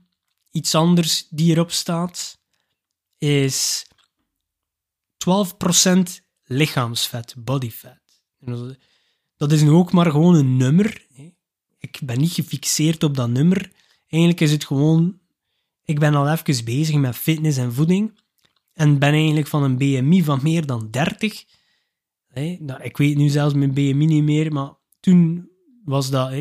Iets 0.50 0.74
anders 0.74 1.28
die 1.28 1.52
erop 1.52 1.70
staat, 1.70 2.38
is 3.18 3.86
12% 5.18 6.02
lichaamsvet, 6.42 7.34
bodyfat. 7.38 8.00
Dat 9.42 9.52
is 9.52 9.62
nu 9.62 9.70
ook 9.70 9.92
maar 9.92 10.10
gewoon 10.10 10.34
een 10.34 10.56
nummer. 10.56 11.06
Ik 11.78 12.00
ben 12.04 12.18
niet 12.18 12.32
gefixeerd 12.32 13.02
op 13.02 13.16
dat 13.16 13.28
nummer. 13.28 13.72
Eigenlijk 14.08 14.42
is 14.42 14.50
het 14.50 14.64
gewoon... 14.64 15.18
Ik 15.84 15.98
ben 15.98 16.14
al 16.14 16.28
even 16.28 16.64
bezig 16.64 16.96
met 16.96 17.16
fitness 17.16 17.58
en 17.58 17.72
voeding. 17.72 18.20
En 18.72 18.98
ben 18.98 19.12
eigenlijk 19.12 19.46
van 19.46 19.62
een 19.62 19.76
BMI 19.76 20.24
van 20.24 20.40
meer 20.42 20.66
dan 20.66 20.90
30. 20.90 21.44
Nou, 22.58 22.82
ik 22.82 22.96
weet 22.96 23.16
nu 23.16 23.28
zelfs 23.28 23.54
mijn 23.54 23.72
BMI 23.72 24.06
niet 24.06 24.22
meer, 24.22 24.52
maar 24.52 24.70
toen 25.00 25.50
was 25.84 26.10
dat... 26.10 26.32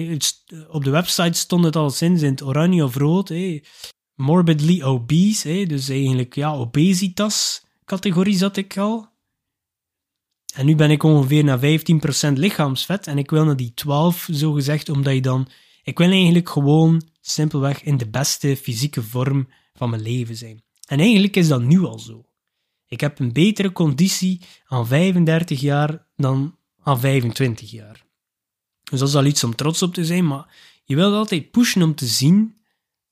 Op 0.69 0.83
de 0.83 0.91
website 0.91 1.37
stond 1.37 1.63
het 1.63 1.75
al 1.75 1.89
sinds 1.89 2.21
in 2.21 2.31
het 2.31 2.43
oranje 2.43 2.83
of 2.83 2.95
rood. 2.95 3.33
Morbidly 4.15 4.83
obese, 4.83 5.65
dus 5.67 5.89
eigenlijk 5.89 6.35
ja, 6.35 6.53
obesitas 6.53 7.65
categorie 7.85 8.37
zat 8.37 8.57
ik 8.57 8.77
al. 8.77 9.10
En 10.53 10.65
nu 10.65 10.75
ben 10.75 10.91
ik 10.91 11.03
ongeveer 11.03 11.43
naar 11.43 11.59
15% 11.59 12.33
lichaamsvet 12.33 13.07
en 13.07 13.17
ik 13.17 13.29
wil 13.29 13.45
naar 13.45 13.55
die 13.55 13.73
12, 13.73 14.27
zo 14.31 14.51
gezegd, 14.51 14.89
omdat 14.89 15.13
je 15.13 15.21
dan... 15.21 15.47
Ik 15.83 15.97
wil 15.97 16.09
eigenlijk 16.09 16.49
gewoon 16.49 17.01
simpelweg 17.21 17.83
in 17.83 17.97
de 17.97 18.07
beste 18.07 18.57
fysieke 18.57 19.03
vorm 19.03 19.47
van 19.73 19.89
mijn 19.89 20.01
leven 20.01 20.35
zijn. 20.35 20.63
En 20.87 20.99
eigenlijk 20.99 21.35
is 21.35 21.47
dat 21.47 21.61
nu 21.61 21.83
al 21.83 21.99
zo. 21.99 22.25
Ik 22.87 23.01
heb 23.01 23.19
een 23.19 23.33
betere 23.33 23.71
conditie 23.71 24.41
aan 24.65 24.87
35 24.87 25.59
jaar 25.59 26.07
dan 26.15 26.55
aan 26.83 26.99
25 26.99 27.71
jaar. 27.71 28.05
Dus 28.89 28.99
dat 28.99 29.07
is 29.07 29.15
al 29.15 29.25
iets 29.25 29.43
om 29.43 29.55
trots 29.55 29.81
op 29.81 29.93
te 29.93 30.05
zijn, 30.05 30.27
maar 30.27 30.55
je 30.83 30.95
wilt 30.95 31.13
altijd 31.13 31.51
pushen 31.51 31.81
om 31.81 31.95
te 31.95 32.05
zien 32.05 32.55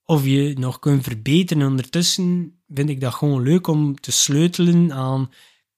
of 0.03 0.25
je 0.25 0.55
nog 0.57 0.79
kunt 0.79 1.03
verbeteren. 1.03 1.67
Ondertussen 1.67 2.59
vind 2.67 2.89
ik 2.89 3.01
dat 3.01 3.13
gewoon 3.13 3.41
leuk 3.41 3.67
om 3.67 3.99
te 3.99 4.11
sleutelen 4.11 4.93
aan 4.93 5.31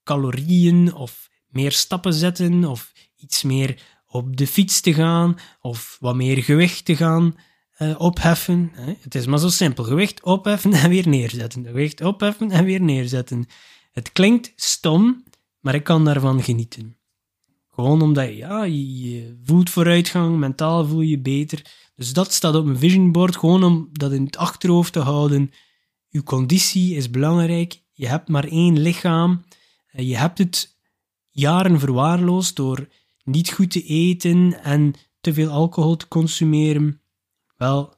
calorieën 0.04 0.94
of 0.94 1.30
meer 1.52 1.72
stappen 1.72 2.14
zetten 2.14 2.66
of 2.66 2.92
iets 3.18 3.44
meer 3.44 3.84
op 4.08 4.38
de 4.38 4.48
fiets 4.48 4.82
te 4.82 4.94
gaan 4.94 5.36
of 5.62 5.98
wat 6.00 6.16
meer 6.16 6.44
gewicht 6.44 6.86
te 6.86 6.96
gaan 6.96 7.36
uh, 7.82 8.00
opheffen. 8.00 8.72
Het 9.02 9.16
is 9.16 9.26
maar 9.26 9.40
zo 9.40 9.50
simpel. 9.50 9.84
Gewicht 9.84 10.24
opheffen 10.24 10.74
en 10.74 10.90
weer 10.90 11.08
neerzetten. 11.08 11.66
Gewicht 11.66 12.02
opheffen 12.02 12.52
en 12.52 12.66
weer 12.66 12.82
neerzetten. 12.82 13.46
Het 13.92 14.12
klinkt 14.12 14.54
stom, 14.56 15.24
maar 15.60 15.76
ik 15.76 15.84
kan 15.84 16.06
daarvan 16.06 16.44
genieten. 16.44 16.96
Gewoon 17.72 18.02
omdat 18.02 18.36
ja, 18.36 18.64
je 18.64 19.40
voelt 19.44 19.70
vooruitgang, 19.70 20.38
mentaal 20.38 20.86
voel 20.86 21.02
je 21.02 21.20
beter. 21.20 21.62
Dus 21.96 22.14
dat 22.14 22.34
staat 22.34 22.56
op 22.56 22.66
mijn 22.66 22.78
vision 22.78 23.12
board, 23.12 23.38
gewoon 23.38 23.64
om 23.64 23.90
dat 23.92 24.12
in 24.12 24.24
het 24.24 24.38
achterhoofd 24.38 24.94
te 24.94 25.00
houden. 25.00 25.52
Je 26.08 26.24
conditie 26.24 26.96
is 26.96 27.10
belangrijk. 27.10 27.82
Je 27.92 28.08
hebt 28.08 28.30
maar 28.30 28.48
één 28.48 28.80
lichaam. 28.80 29.44
Eh, 29.88 30.08
je 30.08 30.18
hebt 30.18 30.38
het 30.38 30.80
jaren 31.32 31.80
verwaarloosd 31.80 32.56
door 32.56 32.88
niet 33.24 33.52
goed 33.52 33.72
te 33.72 33.84
eten 33.84 34.64
en 34.64 34.94
te 35.22 35.34
veel 35.34 35.50
alcohol 35.50 35.98
te 35.98 36.08
consumeren. 36.08 37.02
Wel, 37.58 37.96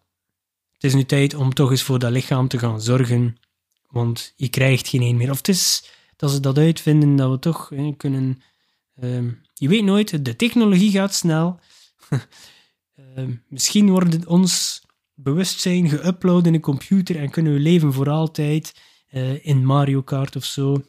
het 0.71 0.83
is 0.83 0.93
nu 0.93 1.05
tijd 1.05 1.33
om 1.33 1.53
toch 1.53 1.71
eens 1.71 1.83
voor 1.83 1.99
dat 1.99 2.11
lichaam 2.11 2.47
te 2.47 2.59
gaan 2.59 2.81
zorgen, 2.81 3.37
want 3.87 4.33
je 4.35 4.49
krijgt 4.49 4.87
geen 4.87 5.01
een 5.01 5.17
meer. 5.17 5.29
Of 5.29 5.37
het 5.37 5.47
is 5.47 5.91
dat 6.15 6.31
ze 6.31 6.39
dat 6.39 6.57
uitvinden, 6.57 7.15
dat 7.15 7.31
we 7.31 7.39
toch 7.39 7.69
hè, 7.69 7.93
kunnen... 7.97 8.41
Uh, 9.03 9.31
je 9.53 9.67
weet 9.67 9.83
nooit, 9.83 10.25
de 10.25 10.35
technologie 10.35 10.91
gaat 10.91 11.13
snel. 11.13 11.59
uh, 12.09 12.19
misschien 13.47 13.89
wordt 13.89 14.25
ons 14.25 14.83
bewustzijn 15.13 15.89
geüpload 15.89 16.45
in 16.45 16.53
een 16.53 16.59
computer 16.59 17.19
en 17.19 17.29
kunnen 17.29 17.53
we 17.53 17.59
leven 17.59 17.93
voor 17.93 18.09
altijd 18.09 18.81
uh, 19.11 19.45
in 19.45 19.65
Mario 19.65 20.01
Kart 20.01 20.35
of 20.35 20.43
zo. 20.43 20.83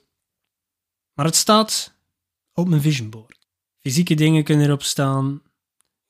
Maar 1.12 1.24
het 1.24 1.36
staat 1.36 1.93
op 2.54 2.68
mijn 2.68 2.82
vision 2.82 3.10
board. 3.10 3.48
Fysieke 3.80 4.14
dingen 4.14 4.44
kunnen 4.44 4.66
erop 4.66 4.82
staan, 4.82 5.42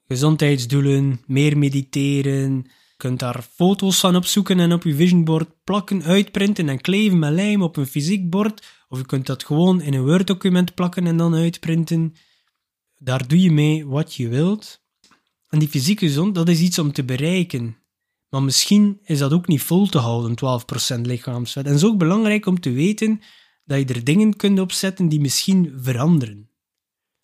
gezondheidsdoelen, 0.07 1.21
meer 1.27 1.59
mediteren. 1.59 2.57
Je 2.57 2.95
kunt 2.97 3.19
daar 3.19 3.43
foto's 3.43 4.01
van 4.01 4.17
opzoeken 4.17 4.61
en 4.61 4.73
op 4.73 4.83
je 4.83 4.95
vision 4.95 5.25
board 5.25 5.49
plakken, 5.65 6.03
uitprinten 6.03 6.69
en 6.69 6.81
kleven 6.81 7.19
met 7.19 7.33
lijm 7.33 7.63
op 7.63 7.77
een 7.77 7.87
fysiek 7.87 8.31
bord. 8.31 8.67
Of 8.89 8.99
je 8.99 9.07
kunt 9.07 9.27
dat 9.27 9.45
gewoon 9.45 9.81
in 9.81 9.95
een 9.95 10.05
Word-document 10.05 10.75
plakken 10.75 11.07
en 11.07 11.17
dan 11.17 11.35
uitprinten. 11.35 12.15
Daar 12.99 13.29
doe 13.29 13.41
je 13.41 13.51
mee 13.51 13.87
wat 13.87 14.15
je 14.15 14.29
wilt. 14.29 14.83
En 15.49 15.59
die 15.59 15.69
fysieke 15.69 16.07
gezond, 16.07 16.35
dat 16.35 16.49
is 16.49 16.61
iets 16.61 16.79
om 16.79 16.93
te 16.93 17.05
bereiken. 17.05 17.77
Maar 18.29 18.43
misschien 18.43 19.01
is 19.05 19.19
dat 19.19 19.33
ook 19.33 19.47
niet 19.47 19.63
vol 19.63 19.87
te 19.87 19.99
houden, 19.99 20.61
12% 20.97 21.01
lichaamsvet. 21.01 21.65
En 21.65 21.73
het 21.73 21.81
is 21.81 21.89
ook 21.89 21.99
belangrijk 21.99 22.47
om 22.47 22.61
te 22.61 22.71
weten 22.71 23.21
dat 23.65 23.79
je 23.79 23.95
er 23.95 24.05
dingen 24.05 24.37
kunt 24.37 24.59
opzetten 24.59 25.09
die 25.09 25.21
misschien 25.21 25.73
veranderen. 25.77 26.49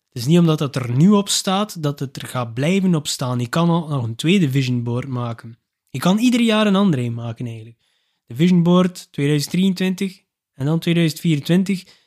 Het 0.07 0.21
is 0.21 0.25
niet 0.25 0.39
omdat 0.39 0.59
het 0.59 0.75
er 0.75 0.95
nu 0.95 1.09
op 1.09 1.29
staat 1.29 1.83
dat 1.83 1.99
het 1.99 2.21
er 2.21 2.27
gaat 2.27 2.53
blijven 2.53 2.95
op 2.95 3.07
staan. 3.07 3.39
Je 3.39 3.47
kan 3.47 3.67
nog 3.67 4.03
een 4.03 4.15
tweede 4.15 4.51
vision 4.51 4.83
board 4.83 5.07
maken. 5.07 5.59
Je 5.89 5.99
kan 5.99 6.17
ieder 6.17 6.41
jaar 6.41 6.67
een 6.67 6.75
andere 6.75 7.09
maken 7.09 7.45
eigenlijk. 7.45 7.77
De 8.25 8.35
vision 8.35 8.63
board 8.63 9.11
2023 9.11 10.23
en 10.53 10.65
dan 10.65 10.79
2024. 10.79 11.99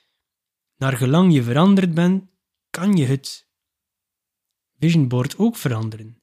Naar 0.77 0.97
gelang 0.97 1.35
je 1.35 1.43
veranderd 1.43 1.95
bent, 1.95 2.25
kan 2.71 2.97
je 2.97 3.05
het 3.05 3.49
vision 4.79 5.09
board 5.09 5.39
ook 5.39 5.57
veranderen. 5.57 6.23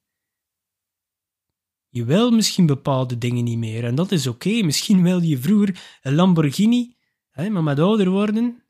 Je 1.90 2.06
wil 2.06 2.32
misschien 2.32 2.66
bepaalde 2.66 3.18
dingen 3.18 3.44
niet 3.44 3.58
meer 3.58 3.84
en 3.84 3.96
dat 3.96 4.12
is 4.12 4.28
oké. 4.28 4.64
Misschien 4.64 5.04
wilde 5.04 5.28
je 5.28 5.38
vroeger 5.38 6.00
een 6.02 6.16
Lamborghini 6.16 6.96
maar 7.36 7.64
met 7.64 7.80
ouder 7.80 8.10
worden 8.10 8.64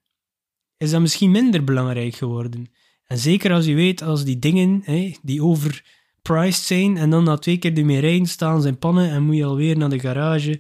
is 0.77 0.91
dat 0.91 1.01
misschien 1.01 1.31
minder 1.31 1.63
belangrijk 1.63 2.15
geworden. 2.15 2.71
En 3.03 3.17
zeker 3.17 3.53
als 3.53 3.65
je 3.65 3.73
weet, 3.73 4.01
als 4.01 4.23
die 4.23 4.39
dingen 4.39 4.83
die 5.21 5.43
overpriced 5.43 6.63
zijn 6.63 6.97
en 6.97 7.09
dan 7.09 7.23
na 7.23 7.37
twee 7.37 7.57
keer 7.57 7.77
ermee 7.77 7.99
rijden, 7.99 8.27
staan 8.27 8.61
zijn 8.61 8.77
pannen 8.77 9.09
en 9.09 9.23
moet 9.23 9.35
je 9.35 9.45
alweer 9.45 9.77
naar 9.77 9.89
de 9.89 9.99
garage. 9.99 10.59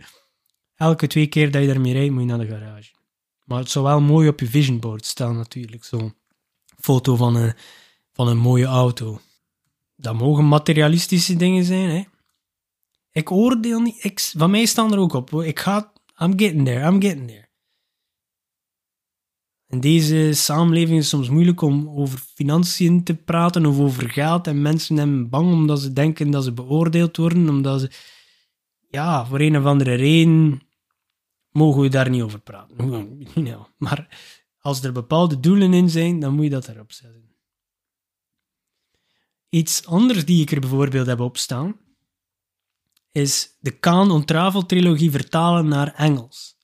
Elke 0.75 1.07
twee 1.07 1.27
keer 1.27 1.51
dat 1.51 1.63
je 1.63 1.69
ermee 1.69 1.93
rijdt, 1.93 2.11
moet 2.11 2.21
je 2.21 2.27
naar 2.27 2.37
de 2.37 2.47
garage. 2.47 2.91
Maar 3.43 3.59
het 3.59 3.69
zou 3.69 3.85
wel 3.85 4.01
mooi 4.01 4.27
op 4.27 4.39
je 4.39 4.47
vision 4.47 4.79
board 4.79 5.05
staan 5.05 5.35
natuurlijk, 5.35 5.83
zo'n 5.83 6.13
foto 6.79 7.15
van 7.15 7.35
een, 7.35 7.53
van 8.13 8.27
een 8.27 8.37
mooie 8.37 8.65
auto. 8.65 9.19
Dat 9.95 10.15
mogen 10.15 10.47
materialistische 10.47 11.35
dingen 11.35 11.63
zijn, 11.63 11.89
hè. 11.89 12.03
Ik 13.11 13.31
oordeel 13.31 13.79
niet, 13.79 14.03
ik, 14.03 14.19
van 14.19 14.51
mij 14.51 14.65
staan 14.65 14.93
er 14.93 14.99
ook 14.99 15.13
op. 15.13 15.33
Ik 15.33 15.59
ga, 15.59 15.93
I'm 16.17 16.39
getting 16.39 16.65
there, 16.65 16.87
I'm 16.87 17.01
getting 17.01 17.27
there. 17.27 17.49
In 19.71 19.79
deze 19.79 20.33
samenleving 20.33 20.97
is 20.97 21.11
het 21.11 21.13
soms 21.13 21.29
moeilijk 21.29 21.61
om 21.61 21.89
over 21.89 22.19
financiën 22.19 23.03
te 23.03 23.15
praten 23.15 23.65
of 23.65 23.79
over 23.79 24.09
geld. 24.09 24.47
En 24.47 24.61
mensen 24.61 24.95
zijn 24.95 25.29
bang 25.29 25.51
omdat 25.51 25.81
ze 25.81 25.93
denken 25.93 26.31
dat 26.31 26.43
ze 26.43 26.51
beoordeeld 26.51 27.17
worden. 27.17 27.49
Omdat 27.49 27.79
ze, 27.79 27.91
ja, 28.89 29.25
voor 29.25 29.39
een 29.39 29.57
of 29.57 29.65
andere 29.65 29.93
reden 29.93 30.61
mogen 31.49 31.81
we 31.81 31.89
daar 31.89 32.09
niet 32.09 32.21
over 32.21 32.39
praten. 32.39 33.27
Maar 33.77 34.17
als 34.59 34.83
er 34.83 34.91
bepaalde 34.91 35.39
doelen 35.39 35.73
in 35.73 35.89
zijn, 35.89 36.19
dan 36.19 36.33
moet 36.33 36.43
je 36.43 36.49
dat 36.49 36.67
erop 36.67 36.91
zetten. 36.91 37.35
Iets 39.49 39.85
anders 39.85 40.25
die 40.25 40.41
ik 40.41 40.51
er 40.51 40.59
bijvoorbeeld 40.59 41.07
heb 41.07 41.19
opstaan, 41.19 41.79
is 43.11 43.57
de 43.59 43.71
Kaan 43.71 44.11
on 44.11 44.25
Travel 44.25 44.65
trilogie 44.65 45.11
vertalen 45.11 45.67
naar 45.67 45.93
Engels. 45.93 46.55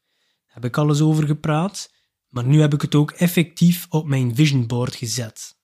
Daar 0.46 0.56
heb 0.56 0.66
ik 0.66 0.78
alles 0.78 1.02
over 1.02 1.26
gepraat. 1.26 1.96
Maar 2.38 2.46
nu 2.46 2.62
heb 2.62 2.74
ik 2.74 2.82
het 2.82 2.96
ook 2.96 3.12
effectief 3.12 3.86
op 3.90 4.08
mijn 4.08 4.36
vision 4.36 4.68
board 4.68 4.96
gezet. 4.96 5.58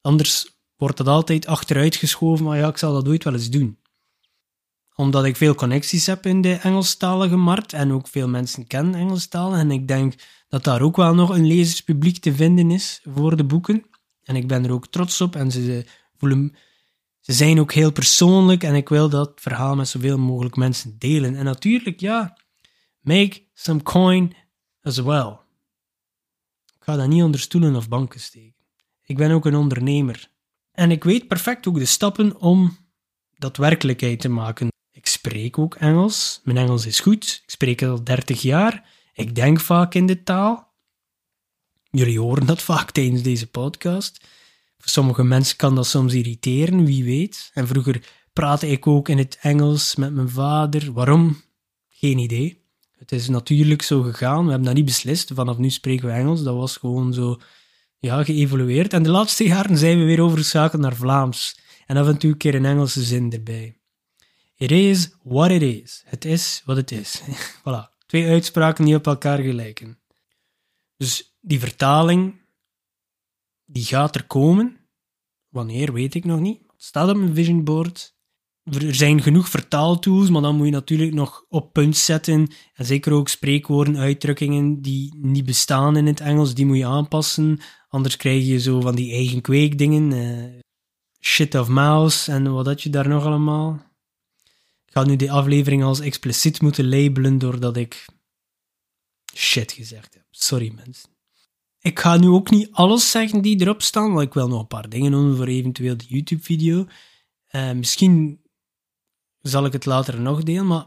Anders 0.00 0.60
wordt 0.76 0.96
dat 0.96 1.06
altijd 1.08 1.46
achteruit 1.46 1.96
geschoven, 1.96 2.44
maar 2.44 2.58
ja, 2.58 2.68
ik 2.68 2.76
zal 2.76 2.92
dat 2.92 3.08
ooit 3.08 3.24
wel 3.24 3.32
eens 3.32 3.50
doen. 3.50 3.78
Omdat 4.94 5.24
ik 5.24 5.36
veel 5.36 5.54
connecties 5.54 6.06
heb 6.06 6.26
in 6.26 6.40
de 6.40 6.54
Engelstalige 6.54 7.36
markt 7.36 7.72
en 7.72 7.92
ook 7.92 8.08
veel 8.08 8.28
mensen 8.28 8.66
kennen 8.66 8.94
Engelstalen. 8.94 9.58
En 9.58 9.70
ik 9.70 9.88
denk 9.88 10.14
dat 10.48 10.64
daar 10.64 10.80
ook 10.80 10.96
wel 10.96 11.14
nog 11.14 11.28
een 11.30 11.46
lezerspubliek 11.46 12.18
te 12.18 12.34
vinden 12.34 12.70
is 12.70 13.00
voor 13.04 13.36
de 13.36 13.44
boeken. 13.44 13.84
En 14.22 14.36
ik 14.36 14.48
ben 14.48 14.64
er 14.64 14.72
ook 14.72 14.86
trots 14.86 15.20
op 15.20 15.36
en 15.36 15.50
ze 15.50 15.84
voelen. 16.16 16.56
Ze 17.20 17.32
zijn 17.32 17.60
ook 17.60 17.72
heel 17.72 17.92
persoonlijk 17.92 18.62
en 18.62 18.74
ik 18.74 18.88
wil 18.88 19.08
dat 19.08 19.32
verhaal 19.34 19.76
met 19.76 19.88
zoveel 19.88 20.18
mogelijk 20.18 20.56
mensen 20.56 20.98
delen. 20.98 21.36
En 21.36 21.44
natuurlijk, 21.44 22.00
ja, 22.00 22.38
make 23.00 23.42
some 23.54 23.82
coin 23.82 24.34
as 24.82 24.98
well 24.98 25.44
ga 26.86 26.96
dat 26.96 27.08
niet 27.08 27.22
onder 27.22 27.40
stoelen 27.40 27.76
of 27.76 27.88
banken 27.88 28.20
steken. 28.20 28.64
Ik 29.02 29.16
ben 29.16 29.30
ook 29.30 29.44
een 29.44 29.54
ondernemer. 29.54 30.30
En 30.72 30.90
ik 30.90 31.04
weet 31.04 31.28
perfect 31.28 31.66
ook 31.66 31.78
de 31.78 31.84
stappen 31.84 32.40
om 32.40 32.76
dat 33.34 33.56
werkelijkheid 33.56 34.20
te 34.20 34.28
maken. 34.28 34.68
Ik 34.90 35.06
spreek 35.06 35.58
ook 35.58 35.74
Engels. 35.74 36.40
Mijn 36.44 36.56
Engels 36.56 36.86
is 36.86 37.00
goed. 37.00 37.40
Ik 37.44 37.50
spreek 37.50 37.82
al 37.82 38.04
30 38.04 38.42
jaar. 38.42 38.88
Ik 39.14 39.34
denk 39.34 39.60
vaak 39.60 39.94
in 39.94 40.06
de 40.06 40.22
taal. 40.22 40.74
Jullie 41.90 42.20
horen 42.20 42.46
dat 42.46 42.62
vaak 42.62 42.90
tijdens 42.90 43.22
deze 43.22 43.50
podcast. 43.50 44.26
Voor 44.78 44.88
sommige 44.88 45.24
mensen 45.24 45.56
kan 45.56 45.74
dat 45.74 45.86
soms 45.86 46.12
irriteren, 46.14 46.84
wie 46.84 47.04
weet. 47.04 47.50
En 47.54 47.66
vroeger 47.66 48.08
praatte 48.32 48.68
ik 48.68 48.86
ook 48.86 49.08
in 49.08 49.18
het 49.18 49.38
Engels 49.40 49.96
met 49.96 50.14
mijn 50.14 50.30
vader. 50.30 50.92
Waarom? 50.92 51.42
Geen 51.88 52.18
idee. 52.18 52.65
Het 52.98 53.12
is 53.12 53.28
natuurlijk 53.28 53.82
zo 53.82 54.02
gegaan. 54.02 54.44
We 54.44 54.48
hebben 54.48 54.66
dat 54.66 54.74
niet 54.76 54.84
beslist. 54.84 55.30
Vanaf 55.34 55.58
nu 55.58 55.70
spreken 55.70 56.06
we 56.06 56.12
Engels. 56.12 56.42
Dat 56.42 56.56
was 56.56 56.76
gewoon 56.76 57.14
zo 57.14 57.40
ja, 57.98 58.24
geëvolueerd. 58.24 58.92
En 58.92 59.02
de 59.02 59.10
laatste 59.10 59.44
jaren 59.44 59.78
zijn 59.78 59.98
we 59.98 60.04
weer 60.04 60.20
overgeschakeld 60.20 60.82
naar 60.82 60.96
Vlaams. 60.96 61.58
En 61.86 61.96
af 61.96 62.06
en 62.06 62.18
toe 62.18 62.30
een 62.30 62.36
keer 62.36 62.54
een 62.54 62.64
Engelse 62.64 63.02
zin 63.02 63.32
erbij. 63.32 63.78
It 64.56 64.70
is 64.70 65.14
what 65.22 65.50
it 65.50 65.62
is. 65.62 66.02
Het 66.04 66.24
is 66.24 66.62
wat 66.64 66.76
het 66.76 66.90
is. 66.90 67.22
voilà. 67.64 67.96
Twee 68.06 68.28
uitspraken 68.28 68.84
die 68.84 68.94
op 68.94 69.06
elkaar 69.06 69.38
gelijken. 69.38 69.98
Dus 70.96 71.36
die 71.40 71.60
vertaling, 71.60 72.40
die 73.64 73.84
gaat 73.84 74.14
er 74.14 74.24
komen. 74.24 74.76
Wanneer, 75.48 75.92
weet 75.92 76.14
ik 76.14 76.24
nog 76.24 76.40
niet. 76.40 76.60
Het 76.72 76.84
staat 76.84 77.08
op 77.08 77.16
mijn 77.16 77.34
vision 77.34 77.64
board. 77.64 78.15
Er 78.72 78.94
zijn 78.94 79.22
genoeg 79.22 79.48
vertaaltools, 79.48 80.30
maar 80.30 80.42
dan 80.42 80.56
moet 80.56 80.66
je 80.66 80.72
natuurlijk 80.72 81.14
nog 81.14 81.44
op 81.48 81.72
punt 81.72 81.96
zetten. 81.96 82.52
En 82.74 82.86
zeker 82.86 83.12
ook 83.12 83.28
spreekwoorden, 83.28 83.96
uitdrukkingen 83.96 84.82
die 84.82 85.14
niet 85.16 85.44
bestaan 85.44 85.96
in 85.96 86.06
het 86.06 86.20
Engels, 86.20 86.54
die 86.54 86.66
moet 86.66 86.76
je 86.76 86.86
aanpassen. 86.86 87.60
Anders 87.88 88.16
krijg 88.16 88.46
je 88.46 88.60
zo 88.60 88.80
van 88.80 88.94
die 88.94 89.12
eigen 89.12 89.40
kweekdingen. 89.40 90.10
Uh, 90.10 90.60
shit 91.20 91.54
of 91.54 91.68
mouse 91.68 92.32
en 92.32 92.52
wat 92.52 92.66
had 92.66 92.82
je 92.82 92.90
daar 92.90 93.08
nog 93.08 93.24
allemaal. 93.24 93.82
Ik 94.86 94.92
ga 94.92 95.04
nu 95.04 95.16
die 95.16 95.32
aflevering 95.32 95.82
als 95.82 96.00
expliciet 96.00 96.60
moeten 96.60 96.88
labelen 96.88 97.38
doordat 97.38 97.76
ik 97.76 98.04
shit 99.34 99.72
gezegd 99.72 100.14
heb. 100.14 100.24
Sorry 100.30 100.72
mensen. 100.74 101.10
Ik 101.80 101.98
ga 101.98 102.16
nu 102.16 102.28
ook 102.28 102.50
niet 102.50 102.68
alles 102.72 103.10
zeggen 103.10 103.42
die 103.42 103.60
erop 103.60 103.82
staan, 103.82 104.12
want 104.12 104.26
ik 104.26 104.34
wil 104.34 104.48
nog 104.48 104.60
een 104.60 104.66
paar 104.66 104.88
dingen 104.88 105.10
doen 105.10 105.36
voor 105.36 105.46
eventueel 105.46 105.96
de 105.96 106.06
YouTube-video. 106.08 106.86
Uh, 107.50 107.72
misschien 107.72 108.44
zal 109.48 109.64
ik 109.64 109.72
het 109.72 109.86
later 109.86 110.20
nog 110.20 110.42
delen, 110.42 110.66
maar 110.66 110.86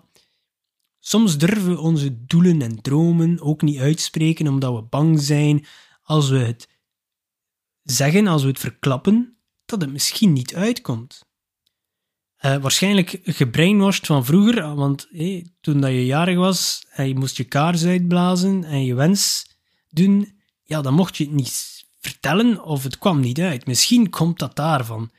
soms 0.99 1.37
durven 1.37 1.69
we 1.69 1.79
onze 1.79 2.25
doelen 2.25 2.61
en 2.61 2.81
dromen 2.81 3.41
ook 3.41 3.61
niet 3.61 3.79
uitspreken 3.79 4.47
omdat 4.47 4.73
we 4.75 4.81
bang 4.81 5.21
zijn 5.21 5.65
als 6.01 6.29
we 6.29 6.37
het 6.37 6.67
zeggen, 7.83 8.27
als 8.27 8.41
we 8.41 8.47
het 8.47 8.59
verklappen, 8.59 9.37
dat 9.65 9.81
het 9.81 9.91
misschien 9.91 10.33
niet 10.33 10.55
uitkomt. 10.55 11.27
Uh, 12.45 12.57
waarschijnlijk 12.57 13.19
gebrainwashed 13.23 14.05
van 14.05 14.25
vroeger, 14.25 14.75
want 14.75 15.07
toen 15.61 15.81
dat 15.81 15.91
je 15.91 16.05
jarig 16.05 16.37
was 16.37 16.85
en 16.89 17.07
je 17.07 17.15
moest 17.15 17.37
je 17.37 17.43
kaars 17.43 17.85
uitblazen 17.85 18.63
en 18.63 18.85
je 18.85 18.93
wens 18.93 19.49
doen, 19.89 20.41
ja, 20.63 20.81
dan 20.81 20.93
mocht 20.93 21.17
je 21.17 21.23
het 21.23 21.33
niet 21.33 21.85
vertellen 21.99 22.63
of 22.63 22.83
het 22.83 22.97
kwam 22.97 23.19
niet 23.19 23.39
uit. 23.39 23.65
Misschien 23.65 24.09
komt 24.09 24.39
dat 24.39 24.55
daarvan. 24.55 25.11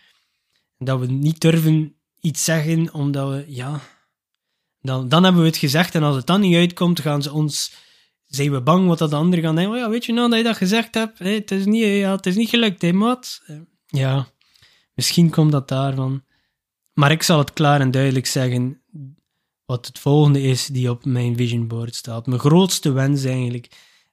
Dat 0.79 1.01
we 1.01 1.07
niet 1.07 1.41
durven 1.41 1.95
iets 2.21 2.45
zeggen 2.45 2.95
omdat 2.95 3.29
we, 3.29 3.45
ja, 3.49 3.81
dan, 4.81 5.09
dan 5.09 5.25
hebben 5.25 5.43
we 5.43 5.49
het 5.49 5.57
gezegd 5.57 5.95
en 5.95 6.03
als 6.03 6.17
het 6.17 6.27
dan 6.27 6.41
niet 6.41 6.57
uitkomt, 6.57 7.01
gaan 7.01 7.23
ze 7.23 7.33
ons, 7.33 7.73
zijn 8.27 8.53
we 8.53 8.61
bang 8.61 8.87
wat 8.87 8.99
dat 8.99 9.11
de 9.11 9.17
anderen 9.17 9.45
gaan 9.45 9.55
denken. 9.55 9.73
Oh 9.73 9.79
ja, 9.79 9.91
weet 9.91 10.05
je 10.05 10.13
nou 10.13 10.29
dat 10.29 10.39
je 10.39 10.45
dat 10.45 10.57
gezegd 10.57 10.95
hebt? 10.95 11.19
het, 11.19 11.51
is 11.51 11.65
niet, 11.65 11.85
ja, 11.85 12.17
het 12.17 12.27
is 12.27 12.37
niet 12.37 12.49
gelukt, 12.49 12.83
hè, 12.83 12.93
maat? 12.93 13.43
Eh, 13.47 13.57
ja, 13.87 14.29
misschien 14.95 15.31
komt 15.31 15.53
dat 15.53 15.69
daarvan. 15.69 16.23
Maar 16.93 17.11
ik 17.11 17.23
zal 17.23 17.39
het 17.39 17.53
klaar 17.53 17.81
en 17.81 17.91
duidelijk 17.91 18.27
zeggen 18.27 18.83
wat 19.65 19.87
het 19.87 19.99
volgende 19.99 20.43
is 20.43 20.67
die 20.67 20.91
op 20.91 21.05
mijn 21.05 21.37
vision 21.37 21.69
board 21.69 21.95
staat. 21.95 22.27
Mijn 22.27 22.41
grootste 22.41 22.93
wens 22.93 23.25
eigenlijk. 23.25 23.69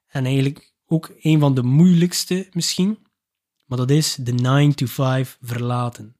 En 0.06 0.24
eigenlijk 0.24 0.72
ook 0.86 1.12
een 1.20 1.40
van 1.40 1.54
de 1.54 1.62
moeilijkste 1.62 2.48
misschien. 2.52 2.98
Maar 3.66 3.78
dat 3.78 3.90
is 3.90 4.14
de 4.14 4.32
9 4.32 4.74
to 4.74 4.86
5 4.86 5.38
verlaten. 5.40 6.17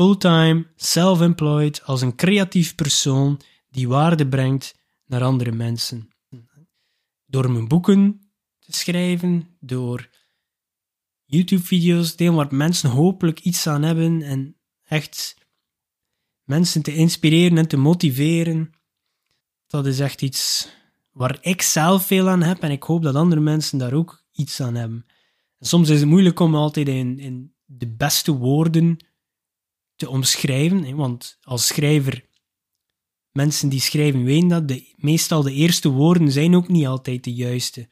Fulltime, 0.00 0.66
self-employed, 0.76 1.82
als 1.84 2.00
een 2.00 2.16
creatief 2.16 2.74
persoon 2.74 3.40
die 3.70 3.88
waarde 3.88 4.28
brengt 4.28 4.74
naar 5.06 5.22
andere 5.22 5.52
mensen. 5.52 6.08
Door 7.26 7.50
mijn 7.50 7.68
boeken 7.68 8.30
te 8.58 8.72
schrijven, 8.72 9.56
door 9.58 10.08
YouTube-video's 11.24 12.10
te 12.10 12.16
delen 12.16 12.34
waar 12.34 12.54
mensen 12.54 12.90
hopelijk 12.90 13.40
iets 13.40 13.66
aan 13.66 13.82
hebben 13.82 14.22
en 14.22 14.56
echt 14.86 15.36
mensen 16.44 16.82
te 16.82 16.94
inspireren 16.94 17.58
en 17.58 17.68
te 17.68 17.76
motiveren. 17.76 18.70
Dat 19.66 19.86
is 19.86 20.00
echt 20.00 20.22
iets 20.22 20.68
waar 21.10 21.38
ik 21.40 21.62
zelf 21.62 22.06
veel 22.06 22.28
aan 22.28 22.42
heb 22.42 22.62
en 22.62 22.70
ik 22.70 22.82
hoop 22.82 23.02
dat 23.02 23.14
andere 23.14 23.40
mensen 23.40 23.78
daar 23.78 23.92
ook 23.92 24.24
iets 24.32 24.60
aan 24.60 24.74
hebben. 24.74 25.06
En 25.58 25.66
soms 25.66 25.88
is 25.88 26.00
het 26.00 26.08
moeilijk 26.08 26.40
om 26.40 26.54
altijd 26.54 26.88
in, 26.88 27.18
in 27.18 27.54
de 27.64 27.88
beste 27.88 28.32
woorden 28.32 28.98
te 30.00 30.08
omschrijven, 30.08 30.96
want 30.96 31.38
als 31.42 31.66
schrijver, 31.66 32.24
mensen 33.30 33.68
die 33.68 33.80
schrijven 33.80 34.24
weten 34.24 34.48
dat, 34.48 34.68
de, 34.68 34.92
meestal 34.96 35.42
de 35.42 35.52
eerste 35.52 35.88
woorden 35.88 36.32
zijn 36.32 36.54
ook 36.56 36.68
niet 36.68 36.86
altijd 36.86 37.24
de 37.24 37.34
juiste. 37.34 37.88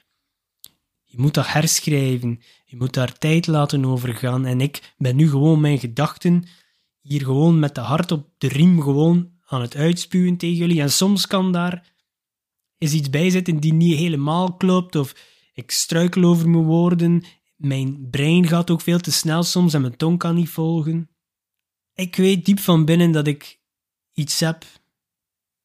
Je 1.05 1.21
moet 1.21 1.35
dat 1.35 1.47
herschrijven, 1.47 2.41
je 2.65 2.77
moet 2.77 2.95
daar 2.95 3.19
tijd 3.19 3.47
laten 3.47 3.85
overgaan 3.85 4.47
en 4.47 4.61
ik 4.61 4.95
ben 4.97 5.17
nu 5.17 5.29
gewoon 5.29 5.61
mijn 5.61 5.79
gedachten 5.79 6.45
hier 7.01 7.25
gewoon 7.25 7.59
met 7.59 7.75
de 7.75 7.81
hart 7.81 8.13
op 8.13 8.29
de 8.39 8.49
riem 8.49 8.83
gewoon 8.83 9.31
aan 9.47 9.61
het 9.61 9.77
uitspuwen 9.77 10.37
tegen 10.37 10.57
jullie. 10.57 10.81
En 10.81 10.91
soms 10.91 11.27
kan 11.27 11.53
daar 11.53 11.95
is 12.79 12.93
iets 12.93 13.11
bij 13.11 13.31
zitten 13.31 13.61
die 13.61 13.73
niet 13.73 13.99
helemaal 13.99 14.55
klopt, 14.55 14.97
of 14.97 15.15
ik 15.53 15.71
struikel 15.71 16.25
over 16.25 16.49
mijn 16.49 16.65
woorden, 16.65 17.25
mijn 17.57 18.11
brein 18.11 18.47
gaat 18.47 18.71
ook 18.71 18.81
veel 18.81 18.99
te 18.99 19.13
snel 19.13 19.43
soms 19.43 19.75
en 19.75 19.81
mijn 19.81 19.97
tong 19.97 20.19
kan 20.19 20.35
niet 20.35 20.49
volgen. 20.49 21.18
Ik 21.99 22.17
weet 22.17 22.45
diep 22.45 22.61
van 22.61 22.85
binnen 22.85 23.11
dat 23.13 23.27
ik 23.27 23.61
iets 24.13 24.41
heb, 24.41 24.65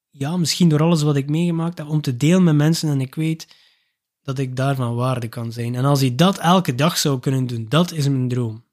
ja, 0.10 0.38
misschien 0.38 0.70
door 0.70 0.82
alles 0.82 1.02
wat 1.02 1.16
ik 1.16 1.30
meegemaakt 1.30 1.78
heb, 1.78 1.88
om 1.88 2.02
te 2.02 2.18
delen 2.18 2.44
met 2.44 2.56
mensen 2.56 2.90
en 2.90 3.02
ik 3.02 3.16
weet 3.16 3.56
dat 4.22 4.40
ik 4.40 4.56
daarvan 4.56 4.96
waarde 4.96 5.28
kan 5.28 5.52
zijn. 5.52 5.76
En 5.76 5.86
als 5.86 6.02
ik 6.02 6.18
dat 6.18 6.38
elke 6.38 6.76
dag 6.76 6.98
zou 6.98 7.20
kunnen 7.20 7.48
doen, 7.48 7.66
dat 7.70 7.92
is 7.92 8.08
mijn 8.08 8.28
droom. 8.28 8.66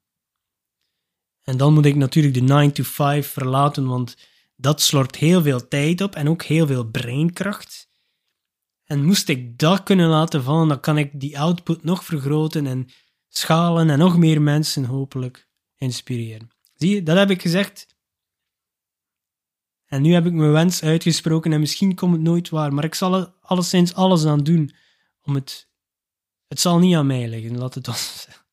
En 1.43 1.57
dan 1.57 1.73
moet 1.73 1.85
ik 1.85 1.95
natuurlijk 1.95 2.33
de 2.33 2.41
9 2.41 2.73
to 2.73 2.83
5 2.83 3.27
verlaten, 3.27 3.87
want 3.87 4.17
dat 4.55 4.81
slort 4.81 5.15
heel 5.15 5.41
veel 5.41 5.67
tijd 5.67 6.01
op 6.01 6.15
en 6.15 6.29
ook 6.29 6.43
heel 6.43 6.67
veel 6.67 6.89
breinkracht. 6.89 7.89
En 8.83 9.05
moest 9.05 9.29
ik 9.29 9.57
dat 9.57 9.83
kunnen 9.83 10.09
laten 10.09 10.43
vallen, 10.43 10.67
dan 10.67 10.79
kan 10.79 10.97
ik 10.97 11.19
die 11.19 11.39
output 11.39 11.83
nog 11.83 12.03
vergroten 12.05 12.67
en 12.67 12.87
schalen 13.27 13.89
en 13.89 13.99
nog 13.99 14.17
meer 14.17 14.41
mensen 14.41 14.85
hopelijk 14.85 15.49
inspireren. 15.77 16.59
Zie 16.81 16.95
je, 16.95 17.03
dat 17.03 17.17
heb 17.17 17.29
ik 17.29 17.41
gezegd. 17.41 17.95
En 19.85 20.01
nu 20.01 20.13
heb 20.13 20.25
ik 20.25 20.33
mijn 20.33 20.51
wens 20.51 20.83
uitgesproken 20.83 21.53
en 21.53 21.59
misschien 21.59 21.95
komt 21.95 22.13
het 22.13 22.21
nooit 22.21 22.49
waar, 22.49 22.73
maar 22.73 22.83
ik 22.83 22.95
zal 22.95 23.15
er 23.15 23.33
alleszins 23.41 23.93
alles 23.93 24.25
aan 24.25 24.43
doen 24.43 24.75
om 25.21 25.35
het. 25.35 25.69
Het 26.47 26.59
zal 26.59 26.79
niet 26.79 26.95
aan 26.95 27.07
mij 27.07 27.27
liggen, 27.27 27.57
laat 27.57 27.73
het 27.73 27.83
dan 27.83 27.95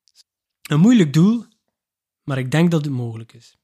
Een 0.71 0.81
moeilijk 0.81 1.13
doel, 1.13 1.45
maar 2.23 2.39
ik 2.39 2.51
denk 2.51 2.71
dat 2.71 2.85
het 2.85 2.95
mogelijk 2.95 3.33
is. 3.33 3.57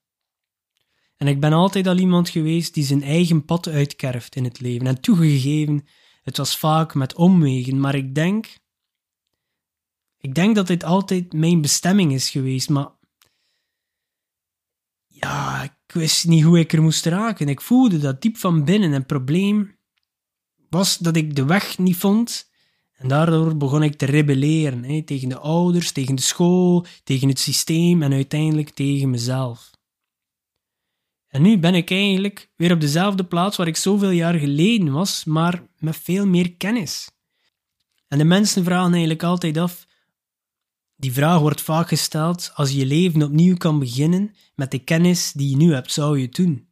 En 1.16 1.26
ik 1.26 1.40
ben 1.40 1.52
altijd 1.52 1.86
al 1.86 1.98
iemand 1.98 2.28
geweest 2.28 2.74
die 2.74 2.84
zijn 2.84 3.02
eigen 3.02 3.44
pad 3.44 3.68
uitkerft 3.68 4.36
in 4.36 4.44
het 4.44 4.60
leven. 4.60 4.86
En 4.86 5.00
toegegeven, 5.00 5.86
het 6.22 6.36
was 6.36 6.58
vaak 6.58 6.94
met 6.94 7.14
omwegen, 7.14 7.80
maar 7.80 7.94
ik 7.94 8.14
denk. 8.14 8.58
Ik 10.18 10.34
denk 10.34 10.54
dat 10.54 10.66
dit 10.66 10.84
altijd 10.84 11.32
mijn 11.32 11.60
bestemming 11.60 12.12
is 12.12 12.30
geweest, 12.30 12.68
maar. 12.68 12.93
Ja, 15.24 15.62
ik 15.62 15.94
wist 15.94 16.26
niet 16.26 16.44
hoe 16.44 16.58
ik 16.58 16.72
er 16.72 16.82
moest 16.82 17.06
raken. 17.06 17.48
Ik 17.48 17.60
voelde 17.60 17.98
dat 17.98 18.22
diep 18.22 18.36
van 18.36 18.64
binnen. 18.64 18.92
En 18.92 19.06
probleem 19.06 19.76
was 20.70 20.98
dat 20.98 21.16
ik 21.16 21.36
de 21.36 21.44
weg 21.44 21.78
niet 21.78 21.96
vond 21.96 22.50
en 22.96 23.08
daardoor 23.08 23.56
begon 23.56 23.82
ik 23.82 23.96
te 23.96 24.06
rebelleren 24.06 24.84
hè, 24.84 25.02
tegen 25.02 25.28
de 25.28 25.38
ouders, 25.38 25.92
tegen 25.92 26.14
de 26.14 26.22
school, 26.22 26.86
tegen 27.04 27.28
het 27.28 27.38
systeem 27.38 28.02
en 28.02 28.12
uiteindelijk 28.12 28.70
tegen 28.70 29.10
mezelf. 29.10 29.70
En 31.28 31.42
nu 31.42 31.58
ben 31.58 31.74
ik 31.74 31.90
eigenlijk 31.90 32.50
weer 32.56 32.72
op 32.72 32.80
dezelfde 32.80 33.24
plaats 33.24 33.56
waar 33.56 33.66
ik 33.66 33.76
zoveel 33.76 34.10
jaar 34.10 34.34
geleden 34.34 34.92
was, 34.92 35.24
maar 35.24 35.62
met 35.78 35.96
veel 35.96 36.26
meer 36.26 36.52
kennis. 36.52 37.10
En 38.08 38.18
de 38.18 38.24
mensen 38.24 38.64
vragen 38.64 38.90
eigenlijk 38.90 39.22
altijd 39.22 39.56
af. 39.56 39.86
Die 40.96 41.12
vraag 41.12 41.38
wordt 41.40 41.60
vaak 41.60 41.88
gesteld: 41.88 42.50
als 42.54 42.70
je 42.70 42.86
leven 42.86 43.22
opnieuw 43.22 43.56
kan 43.56 43.78
beginnen 43.78 44.34
met 44.54 44.70
de 44.70 44.78
kennis 44.78 45.32
die 45.32 45.50
je 45.50 45.56
nu 45.56 45.72
hebt, 45.72 45.92
zou 45.92 46.18
je 46.18 46.24
het 46.24 46.34
doen? 46.34 46.68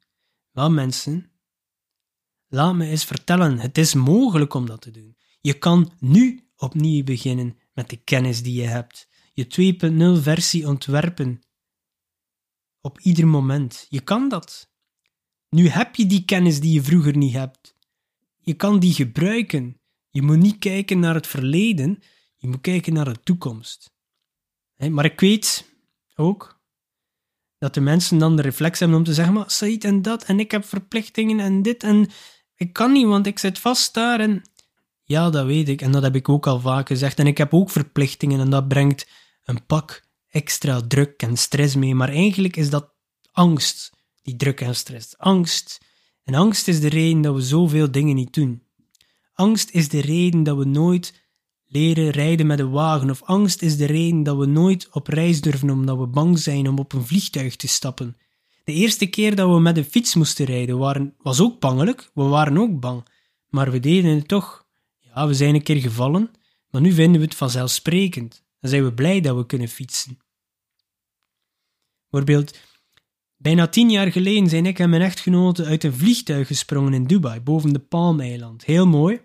Wel, 0.51 0.71
mensen, 0.71 1.31
laat 2.49 2.75
me 2.75 2.87
eens 2.87 3.05
vertellen: 3.05 3.59
het 3.59 3.79
is 3.79 3.95
mogelijk 3.95 4.55
om 4.55 4.67
dat 4.67 4.81
te 4.81 4.91
doen. 4.91 5.17
Je 5.41 5.59
kan 5.59 5.93
nu 5.99 6.49
opnieuw 6.57 7.05
beginnen 7.05 7.59
met 7.73 7.91
de 7.91 7.97
kennis 7.97 8.43
die 8.43 8.55
je 8.55 8.67
hebt. 8.67 9.09
Je 9.33 9.77
2.0 10.19 10.23
versie 10.23 10.69
ontwerpen. 10.69 11.41
Op 12.81 13.01
ieder 13.01 13.27
moment. 13.27 13.87
Je 13.89 14.01
kan 14.01 14.29
dat. 14.29 14.71
Nu 15.49 15.69
heb 15.69 15.95
je 15.95 16.07
die 16.07 16.25
kennis 16.25 16.61
die 16.61 16.73
je 16.73 16.83
vroeger 16.83 17.17
niet 17.17 17.33
hebt. 17.33 17.77
Je 18.39 18.55
kan 18.55 18.79
die 18.79 18.95
gebruiken. 18.95 19.81
Je 20.11 20.23
moet 20.23 20.39
niet 20.39 20.59
kijken 20.59 20.99
naar 20.99 21.15
het 21.15 21.27
verleden, 21.27 22.03
je 22.37 22.49
moet 22.49 22.61
kijken 22.61 22.93
naar 22.93 23.05
de 23.05 23.23
toekomst. 23.23 23.92
Maar 24.91 25.05
ik 25.05 25.21
weet, 25.21 25.71
ook. 26.17 26.61
Dat 27.59 27.75
de 27.75 27.81
mensen 27.81 28.19
dan 28.19 28.37
de 28.37 28.43
reflex 28.43 28.79
hebben 28.79 28.99
om 28.99 29.05
te 29.05 29.15
zeggen, 29.15 29.35
maar 29.35 29.51
Said 29.51 29.85
en 29.85 30.03
dat, 30.03 30.25
en 30.25 30.41
ik 30.41 30.51
heb 30.51 30.65
verplichtingen 30.65 31.41
en 31.41 31.63
dit, 31.63 31.83
en 31.83 32.11
ik 32.55 32.73
kan 32.73 32.93
niet, 32.93 33.07
want 33.07 33.27
ik 33.27 33.39
zit 33.39 33.59
vast 33.59 33.95
daar. 33.95 34.21
En 34.21 34.43
ja, 35.03 35.31
dat 35.31 35.47
weet 35.47 35.69
ik, 35.69 35.83
en 35.83 35.93
dat 35.93 36.03
heb 36.03 36.15
ik 36.15 36.29
ook 36.29 36.47
al 36.47 36.61
vaak 36.61 36.87
gezegd. 36.87 37.19
En 37.19 37.27
ik 37.27 37.39
heb 37.39 37.55
ook 37.55 37.71
verplichtingen, 37.71 38.41
en 38.41 38.51
dat 38.51 38.69
brengt 38.69 39.09
een 39.45 39.67
pak 39.67 40.05
extra 40.29 40.81
druk 40.81 41.23
en 41.23 41.37
stress 41.37 41.75
mee. 41.75 41.95
Maar 41.95 42.09
eigenlijk 42.09 42.57
is 42.57 42.71
dat 42.71 42.95
angst, 43.33 43.93
die 44.23 44.37
druk 44.37 44.61
en 44.61 44.75
stress. 44.75 45.19
Angst. 45.19 45.81
En 46.25 46.35
angst 46.35 46.69
is 46.69 46.81
de 46.81 46.89
reden 46.89 47.21
dat 47.21 47.35
we 47.35 47.43
zoveel 47.43 47.91
dingen 47.91 48.15
niet 48.15 48.35
doen. 48.35 48.63
Angst 49.33 49.71
is 49.71 49.89
de 49.89 50.01
reden 50.01 50.43
dat 50.43 50.57
we 50.57 50.65
nooit 50.65 51.22
leren 51.73 52.11
rijden 52.11 52.47
met 52.47 52.59
een 52.59 52.71
wagen. 52.71 53.11
Of 53.11 53.23
angst 53.23 53.63
is 53.63 53.77
de 53.77 53.87
reden 53.87 54.23
dat 54.23 54.37
we 54.37 54.47
nooit 54.47 54.89
op 54.91 55.07
reis 55.07 55.41
durven 55.41 55.71
omdat 55.71 55.99
we 55.99 56.07
bang 56.07 56.39
zijn 56.39 56.69
om 56.69 56.79
op 56.79 56.93
een 56.93 57.07
vliegtuig 57.07 57.57
te 57.57 57.69
stappen. 57.69 58.17
De 58.65 58.73
eerste 58.73 59.07
keer 59.07 59.37
dat 59.37 59.51
we 59.51 59.61
met 59.61 59.77
een 59.77 59.85
fiets 59.85 60.15
moesten 60.15 60.45
rijden 60.45 60.79
waren, 60.79 61.15
was 61.19 61.41
ook 61.41 61.61
bangelijk. 61.61 62.11
We 62.15 62.23
waren 62.23 62.59
ook 62.59 62.81
bang. 62.81 63.07
Maar 63.49 63.71
we 63.71 63.81
deden 63.81 64.15
het 64.15 64.29
toch. 64.29 64.67
Ja, 64.99 65.27
we 65.27 65.35
zijn 65.35 65.55
een 65.55 65.63
keer 65.63 65.81
gevallen, 65.81 66.31
maar 66.71 66.81
nu 66.81 66.93
vinden 66.93 67.21
we 67.21 67.27
het 67.27 67.35
vanzelfsprekend. 67.35 68.45
Dan 68.61 68.71
zijn 68.71 68.85
we 68.85 68.93
blij 68.93 69.21
dat 69.21 69.37
we 69.37 69.47
kunnen 69.47 69.69
fietsen. 69.69 70.19
Bijvoorbeeld, 72.11 72.59
bijna 73.37 73.69
tien 73.69 73.91
jaar 73.91 74.13
geleden 74.13 74.49
zijn 74.49 74.67
ik 74.67 74.79
en 74.79 74.91
mijn 74.91 75.03
echtgenote 75.03 75.65
uit 75.65 75.85
een 75.85 75.95
vliegtuig 75.95 76.47
gesprongen 76.47 76.95
in 76.95 77.07
Dubai, 77.07 77.41
boven 77.41 77.73
de 77.73 77.79
Palmeiland. 77.79 78.65
Heel 78.65 78.87
mooi. 78.87 79.21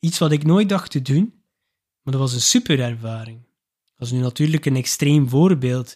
Iets 0.00 0.18
wat 0.18 0.32
ik 0.32 0.44
nooit 0.44 0.68
dacht 0.68 0.90
te 0.90 1.02
doen, 1.02 1.43
maar 2.04 2.12
dat 2.12 2.22
was 2.22 2.32
een 2.32 2.40
super 2.40 2.80
ervaring. 2.80 3.38
Dat 3.96 4.06
is 4.06 4.12
nu 4.12 4.20
natuurlijk 4.20 4.66
een 4.66 4.76
extreem 4.76 5.28
voorbeeld, 5.28 5.94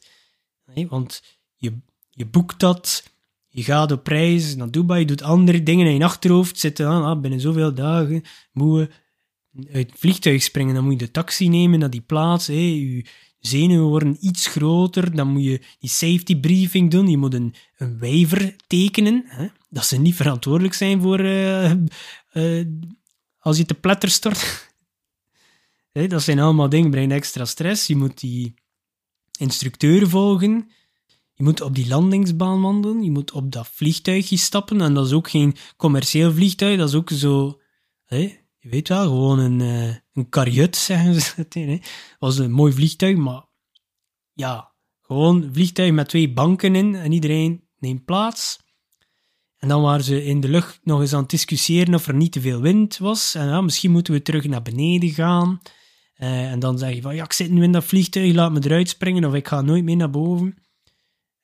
want 0.88 1.22
je, 1.56 1.78
je 2.10 2.26
boekt 2.26 2.60
dat, 2.60 3.10
je 3.48 3.62
gaat 3.62 3.92
op 3.92 4.06
reis 4.06 4.56
naar 4.56 4.70
Dubai, 4.70 5.00
je 5.00 5.06
doet 5.06 5.22
andere 5.22 5.62
dingen 5.62 5.86
in 5.86 5.94
je 5.94 6.04
achterhoofd 6.04 6.58
zitten. 6.58 6.86
Ah, 6.86 7.20
binnen 7.20 7.40
zoveel 7.40 7.74
dagen 7.74 8.22
moeten 8.52 8.88
we 9.50 9.72
uit 9.72 9.90
het 9.90 9.98
vliegtuig 9.98 10.42
springen, 10.42 10.74
dan 10.74 10.84
moet 10.84 10.92
je 10.92 11.06
de 11.06 11.10
taxi 11.10 11.48
nemen 11.48 11.78
naar 11.78 11.90
die 11.90 12.00
plaats. 12.00 12.46
Je 12.46 13.04
zenuwen 13.38 13.88
worden 13.88 14.16
iets 14.20 14.46
groter, 14.46 15.16
dan 15.16 15.28
moet 15.28 15.44
je 15.44 15.60
die 15.78 15.90
safety 15.90 16.40
briefing 16.40 16.90
doen, 16.90 17.08
je 17.08 17.16
moet 17.16 17.34
een, 17.34 17.54
een 17.76 17.98
waiver 17.98 18.56
tekenen, 18.66 19.24
hè, 19.26 19.46
dat 19.68 19.84
ze 19.84 19.96
niet 19.96 20.14
verantwoordelijk 20.14 20.74
zijn 20.74 21.00
voor 21.00 21.20
uh, 21.20 21.72
uh, 22.32 22.66
als 23.38 23.56
je 23.56 23.64
te 23.64 23.74
pletter 23.74 24.10
stort. 24.10 24.66
dat 26.06 26.22
zijn 26.22 26.38
allemaal 26.38 26.68
dingen, 26.68 26.90
brengen 26.90 27.16
extra 27.16 27.44
stress. 27.44 27.86
Je 27.86 27.96
moet 27.96 28.20
die 28.20 28.54
instructeur 29.38 30.08
volgen. 30.08 30.70
Je 31.34 31.44
moet 31.44 31.60
op 31.60 31.74
die 31.74 31.88
landingsbaan 31.88 32.60
wandelen. 32.60 33.02
Je 33.02 33.10
moet 33.10 33.32
op 33.32 33.52
dat 33.52 33.68
vliegtuigje 33.72 34.36
stappen. 34.36 34.80
En 34.80 34.94
dat 34.94 35.06
is 35.06 35.12
ook 35.12 35.30
geen 35.30 35.56
commercieel 35.76 36.32
vliegtuig. 36.32 36.78
Dat 36.78 36.88
is 36.88 36.94
ook 36.94 37.10
zo... 37.10 37.60
Je 38.60 38.68
weet 38.68 38.88
wel, 38.88 39.02
gewoon 39.02 39.38
een, 39.38 39.60
uh, 39.60 39.94
een 40.12 40.74
zeggen 40.74 41.20
ze 41.20 41.46
het. 41.48 41.90
Was 42.18 42.38
een 42.38 42.52
mooi 42.52 42.72
vliegtuig, 42.72 43.16
maar... 43.16 43.46
Ja, 44.32 44.72
gewoon 45.02 45.42
een 45.42 45.54
vliegtuig 45.54 45.92
met 45.92 46.08
twee 46.08 46.32
banken 46.32 46.74
in. 46.74 46.94
En 46.94 47.12
iedereen 47.12 47.64
neemt 47.78 48.04
plaats. 48.04 48.58
En 49.58 49.68
dan 49.68 49.82
waren 49.82 50.04
ze 50.04 50.24
in 50.24 50.40
de 50.40 50.48
lucht 50.48 50.80
nog 50.82 51.00
eens 51.00 51.12
aan 51.12 51.20
het 51.20 51.30
discussiëren 51.30 51.94
of 51.94 52.06
er 52.06 52.14
niet 52.14 52.32
te 52.32 52.40
veel 52.40 52.60
wind 52.60 52.98
was. 52.98 53.34
En 53.34 53.46
ja, 53.46 53.60
misschien 53.60 53.90
moeten 53.90 54.12
we 54.12 54.22
terug 54.22 54.44
naar 54.44 54.62
beneden 54.62 55.10
gaan. 55.10 55.60
Uh, 56.18 56.50
en 56.50 56.58
dan 56.58 56.78
zeg 56.78 56.94
je 56.94 57.02
van, 57.02 57.14
ja, 57.14 57.24
ik 57.24 57.32
zit 57.32 57.50
nu 57.50 57.62
in 57.62 57.72
dat 57.72 57.84
vliegtuig, 57.84 58.34
laat 58.34 58.52
me 58.52 58.60
eruit 58.64 58.88
springen 58.88 59.24
of 59.24 59.34
ik 59.34 59.48
ga 59.48 59.60
nooit 59.60 59.84
meer 59.84 59.96
naar 59.96 60.10
boven. 60.10 60.56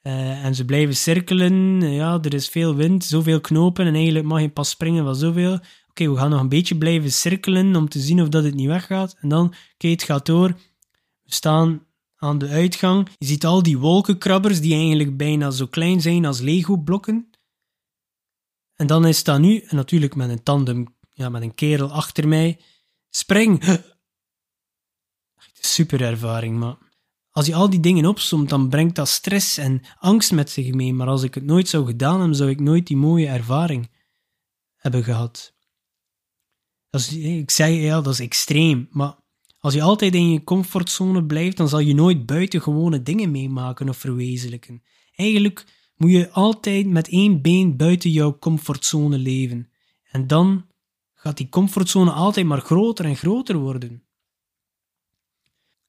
Uh, 0.03 0.45
en 0.45 0.55
ze 0.55 0.65
blijven 0.65 0.97
cirkelen, 0.97 1.81
ja, 1.81 2.19
er 2.23 2.35
is 2.35 2.49
veel 2.49 2.75
wind, 2.75 3.05
zoveel 3.05 3.41
knopen 3.41 3.87
en 3.87 3.95
eigenlijk 3.95 4.27
mag 4.27 4.41
je 4.41 4.49
pas 4.49 4.71
springen 4.71 5.05
van 5.05 5.17
zoveel. 5.17 5.59
Oké, 5.89 6.11
we 6.11 6.17
gaan 6.17 6.31
nog 6.31 6.41
een 6.41 6.49
beetje 6.49 6.77
blijven 6.77 7.13
cirkelen 7.13 7.77
om 7.77 7.89
te 7.89 7.99
zien 7.99 8.23
of 8.23 8.29
dat 8.29 8.45
het 8.45 8.55
niet 8.55 8.67
weggaat. 8.67 9.17
En 9.21 9.29
dan, 9.29 9.55
oké, 9.75 9.89
het 9.89 10.03
gaat 10.03 10.27
door. 10.27 10.49
We 11.23 11.35
staan 11.35 11.87
aan 12.17 12.39
de 12.39 12.49
uitgang. 12.49 13.09
Je 13.19 13.27
ziet 13.27 13.47
al 13.47 13.63
die 13.63 13.79
wolkenkrabbers 13.79 14.61
die 14.61 14.75
eigenlijk 14.75 15.17
bijna 15.17 15.51
zo 15.51 15.67
klein 15.67 16.01
zijn 16.01 16.25
als 16.25 16.41
Lego-blokken. 16.41 17.31
En 18.75 18.87
dan 18.87 19.07
is 19.07 19.25
dat 19.25 19.41
nu, 19.41 19.65
natuurlijk 19.69 20.15
met 20.15 20.31
een 20.31 20.43
tandem, 20.43 20.97
ja, 21.13 21.29
met 21.29 21.43
een 21.43 21.55
kerel 21.55 21.91
achter 21.91 22.29
mij, 22.29 22.61
spring! 23.11 23.83
Super 25.65 26.03
ervaring, 26.03 26.59
maar 26.59 26.77
als 27.31 27.47
je 27.47 27.55
al 27.55 27.71
die 27.71 27.81
dingen 27.81 28.07
opzomt, 28.07 28.49
dan 28.49 28.69
brengt 28.69 28.97
dat 28.97 29.09
stress 29.09 29.59
en 29.59 29.83
angst 29.99 30.33
met 30.33 30.51
zich 30.51 30.73
mee. 30.73 30.93
Maar 30.95 31.07
als 31.07 31.23
ik 31.23 31.35
het 31.35 31.45
nooit 31.45 31.69
zou 31.69 31.87
gedaan 31.87 32.19
hebben, 32.19 32.37
zou 32.37 32.51
ik 32.51 32.61
nooit 32.61 32.87
die 32.87 32.97
mooie 32.97 33.27
ervaring 33.27 33.91
hebben 34.77 35.05
gehad. 35.05 35.55
Dat 36.91 37.11
ik 37.11 37.51
zeg 37.51 37.69
ja, 37.69 38.01
dat 38.01 38.13
is 38.13 38.21
extreem, 38.21 38.89
maar 38.91 39.17
als 39.59 39.75
je 39.75 39.83
altijd 39.83 40.15
in 40.15 40.31
je 40.31 40.45
comfortzone 40.45 41.25
blijft, 41.25 41.57
dan 41.57 41.69
zal 41.69 41.79
je 41.79 41.95
nooit 41.95 42.27
buitengewone 42.27 43.03
dingen 43.03 43.31
meemaken 43.31 43.89
of 43.89 43.97
verwezenlijken. 43.97 44.83
Eigenlijk 45.15 45.67
moet 45.97 46.11
je 46.11 46.31
altijd 46.31 46.87
met 46.87 47.09
één 47.09 47.43
been 47.43 47.77
buiten 47.77 48.11
jouw 48.11 48.39
comfortzone 48.39 49.19
leven. 49.19 49.71
En 50.11 50.27
dan 50.27 50.67
gaat 51.15 51.37
die 51.37 51.49
comfortzone 51.49 52.11
altijd 52.11 52.47
maar 52.47 52.61
groter 52.61 53.05
en 53.05 53.17
groter 53.17 53.57
worden. 53.57 54.04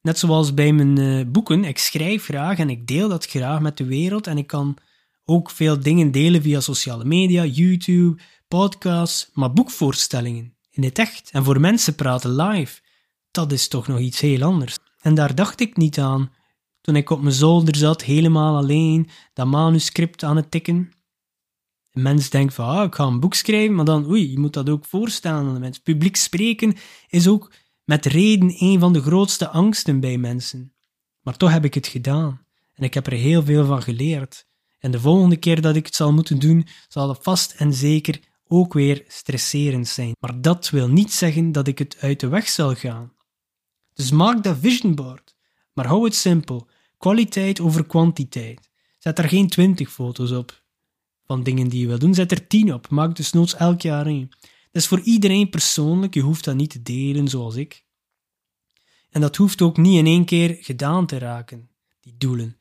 Net 0.06 0.20
zoals 0.20 0.54
bij 0.54 0.74
mijn 0.74 1.00
uh, 1.00 1.26
boeken, 1.28 1.64
ik 1.64 1.78
schrijf 1.78 2.24
graag 2.24 2.58
en 2.58 2.70
ik 2.70 2.88
deel 2.88 3.10
dat 3.10 3.26
graag 3.26 3.60
met 3.60 3.78
de 3.78 3.86
wereld 3.86 4.28
en 4.28 4.38
ik 4.38 4.48
kan 4.48 4.78
ook 5.24 5.50
veel 5.50 5.80
dingen 5.80 6.12
delen 6.12 6.42
via 6.42 6.60
sociale 6.60 7.06
media, 7.06 7.46
YouTube, 7.46 8.22
podcasts, 8.48 9.30
maar 9.34 9.54
boekvoorstellingen 9.54 10.56
in 10.70 10.84
het 10.84 11.00
echt 11.00 11.30
en 11.32 11.44
voor 11.44 11.60
mensen 11.60 11.96
praten 11.96 12.36
live, 12.36 12.82
dat 13.32 13.52
is 13.52 13.68
toch 13.68 13.88
nog 13.88 14.00
iets 14.00 14.20
heel 14.20 14.42
anders. 14.42 14.78
En 15.02 15.16
daar 15.16 15.36
dacht 15.36 15.60
ik 15.60 15.78
niet 15.78 16.00
aan 16.00 16.32
toen 16.82 16.96
ik 16.96 17.10
op 17.10 17.22
mijn 17.22 17.36
zolder 17.36 17.76
zat, 17.76 18.04
helemaal 18.04 18.58
alleen, 18.58 19.10
dat 19.34 19.48
manuscript 19.48 20.24
aan 20.24 20.36
het 20.36 20.52
tikken. 20.52 20.92
Een 21.92 22.02
mens 22.02 22.30
denkt 22.30 22.54
van, 22.54 22.66
ah, 22.66 22.84
ik 22.84 22.96
ga 22.96 23.04
een 23.04 23.20
boek 23.20 23.34
schrijven, 23.34 23.76
maar 23.76 23.86
dan, 23.86 24.10
oei, 24.10 24.32
je 24.32 24.40
moet 24.40 24.54
dat 24.54 24.70
ook 24.70 24.86
voorstellen 24.86 25.40
aan 25.40 25.54
de 25.54 25.60
mensen. 25.60 25.84
Publiek 25.84 26.16
spreken 26.16 26.76
is 27.10 27.28
ook 27.28 27.52
met 27.86 28.06
reden 28.06 28.56
een 28.60 28.80
van 28.80 28.94
de 28.94 29.02
grootste 29.02 29.50
angsten 29.50 30.00
bij 30.00 30.18
mensen. 30.18 30.74
Maar 31.22 31.38
toch 31.38 31.52
heb 31.52 31.66
ik 31.66 31.74
het 31.74 31.88
gedaan 31.88 32.46
en 32.74 32.84
ik 32.84 32.94
heb 32.94 33.08
er 33.08 33.14
heel 33.14 33.44
veel 33.44 33.66
van 33.66 33.82
geleerd. 33.82 34.48
En 34.80 34.92
de 34.92 35.00
volgende 35.00 35.38
keer 35.38 35.62
dat 35.62 35.76
ik 35.76 35.86
het 35.86 35.96
zal 35.96 36.14
moeten 36.14 36.40
doen, 36.40 36.68
zal 36.88 37.10
het 37.10 37.18
vast 37.22 37.52
en 37.52 37.74
zeker 37.74 38.20
ook 38.48 38.74
weer 38.74 39.04
stresserend 39.08 39.88
zijn. 39.88 40.12
Maar 40.20 40.42
dat 40.42 40.70
wil 40.70 40.88
niet 40.88 41.14
zeggen 41.14 41.52
dat 41.52 41.68
ik 41.68 41.80
het 41.80 41.98
uit 42.00 42.20
de 42.20 42.28
weg 42.28 42.50
zal 42.50 42.76
gaan. 42.76 43.14
Dus 43.94 44.12
maak 44.12 44.44
dat 44.44 44.58
vision 44.60 44.96
board, 44.96 45.36
maar 45.74 45.88
hou 45.88 46.04
het 46.04 46.16
simpel. 46.16 46.68
Kwaliteit 46.98 47.60
over 47.60 47.86
kwantiteit. 47.86 48.70
Zet 48.98 49.20
er 49.20 49.30
geen 49.30 49.48
twintig 49.48 49.92
foto's 49.92 50.32
op 50.32 50.64
van 51.26 51.44
dingen 51.44 51.68
die 51.68 51.80
je 51.80 51.88
wil 51.88 52.00
doen. 52.00 52.14
Zet 52.14 52.32
er 52.32 52.48
tien 52.48 52.74
op. 52.74 52.90
Maak 52.90 53.16
dus 53.16 53.32
noods 53.32 53.56
elk 53.56 53.82
jaar 53.82 54.06
één. 54.06 54.30
Dat 54.76 54.84
is 54.84 54.90
voor 54.90 55.02
iedereen 55.02 55.50
persoonlijk, 55.50 56.14
je 56.14 56.22
hoeft 56.22 56.44
dat 56.44 56.56
niet 56.56 56.70
te 56.70 56.82
delen 56.82 57.28
zoals 57.28 57.56
ik. 57.56 57.86
En 59.10 59.22
dat 59.22 59.36
hoeft 59.36 59.62
ook 59.62 59.78
niet 59.78 59.98
in 59.98 60.06
één 60.06 60.26
keer 60.26 60.58
gedaan 60.60 61.06
te 61.06 61.18
raken, 61.18 61.70
die 62.00 62.16
doelen. 62.18 62.58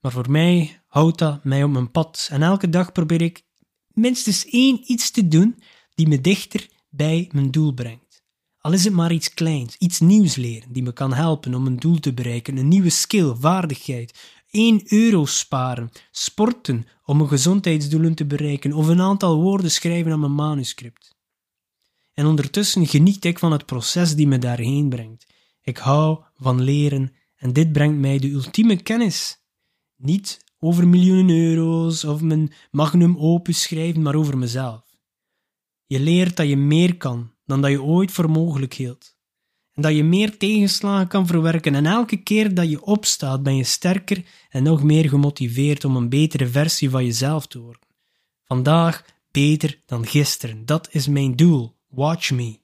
Maar 0.00 0.12
voor 0.12 0.30
mij 0.30 0.82
houdt 0.86 1.18
dat 1.18 1.44
mij 1.44 1.64
op 1.64 1.70
mijn 1.70 1.90
pad 1.90 2.28
en 2.30 2.42
elke 2.42 2.68
dag 2.68 2.92
probeer 2.92 3.22
ik 3.22 3.44
minstens 3.88 4.46
één 4.46 4.80
iets 4.92 5.10
te 5.10 5.28
doen 5.28 5.62
die 5.94 6.08
me 6.08 6.20
dichter 6.20 6.68
bij 6.90 7.28
mijn 7.32 7.50
doel 7.50 7.72
brengt. 7.72 8.22
Al 8.58 8.72
is 8.72 8.84
het 8.84 8.94
maar 8.94 9.12
iets 9.12 9.34
kleins, 9.34 9.76
iets 9.76 10.00
nieuws 10.00 10.36
leren 10.36 10.72
die 10.72 10.82
me 10.82 10.92
kan 10.92 11.12
helpen 11.12 11.54
om 11.54 11.66
een 11.66 11.78
doel 11.78 11.98
te 11.98 12.14
bereiken, 12.14 12.56
een 12.56 12.68
nieuwe 12.68 12.90
skill, 12.90 13.34
vaardigheid, 13.34 14.18
1 14.50 14.82
euro 14.84 15.24
sparen, 15.24 15.90
sporten 16.10 16.86
om 17.04 17.16
mijn 17.16 17.28
gezondheidsdoelen 17.28 18.14
te 18.14 18.26
bereiken 18.26 18.72
of 18.72 18.86
een 18.86 19.00
aantal 19.00 19.40
woorden 19.40 19.70
schrijven 19.70 20.12
aan 20.12 20.20
mijn 20.20 20.34
manuscript. 20.34 21.16
En 22.18 22.26
ondertussen 22.26 22.86
geniet 22.86 23.24
ik 23.24 23.38
van 23.38 23.52
het 23.52 23.66
proces 23.66 24.14
die 24.14 24.26
me 24.26 24.38
daarheen 24.38 24.88
brengt. 24.88 25.26
Ik 25.62 25.76
hou 25.76 26.22
van 26.36 26.62
leren 26.62 27.12
en 27.36 27.52
dit 27.52 27.72
brengt 27.72 27.98
mij 27.98 28.18
de 28.18 28.30
ultieme 28.30 28.82
kennis. 28.82 29.44
Niet 29.96 30.44
over 30.58 30.88
miljoenen 30.88 31.36
euro's 31.36 32.04
of 32.04 32.20
mijn 32.20 32.52
magnum 32.70 33.16
opus 33.18 33.62
schrijven, 33.62 34.02
maar 34.02 34.14
over 34.14 34.38
mezelf. 34.38 34.82
Je 35.86 36.00
leert 36.00 36.36
dat 36.36 36.48
je 36.48 36.56
meer 36.56 36.96
kan 36.96 37.32
dan 37.46 37.60
dat 37.60 37.70
je 37.70 37.82
ooit 37.82 38.12
voor 38.12 38.30
mogelijk 38.30 38.74
hield. 38.74 39.16
En 39.72 39.82
dat 39.82 39.94
je 39.94 40.04
meer 40.04 40.36
tegenslagen 40.36 41.08
kan 41.08 41.26
verwerken 41.26 41.74
en 41.74 41.86
elke 41.86 42.16
keer 42.16 42.54
dat 42.54 42.70
je 42.70 42.82
opstaat 42.84 43.42
ben 43.42 43.56
je 43.56 43.64
sterker 43.64 44.24
en 44.48 44.62
nog 44.62 44.82
meer 44.82 45.08
gemotiveerd 45.08 45.84
om 45.84 45.96
een 45.96 46.08
betere 46.08 46.46
versie 46.46 46.90
van 46.90 47.04
jezelf 47.04 47.46
te 47.46 47.58
worden. 47.58 47.86
Vandaag 48.44 49.04
beter 49.30 49.82
dan 49.86 50.06
gisteren, 50.06 50.64
dat 50.64 50.88
is 50.90 51.08
mijn 51.08 51.36
doel. 51.36 51.76
Watch 51.88 52.30
me. 52.30 52.60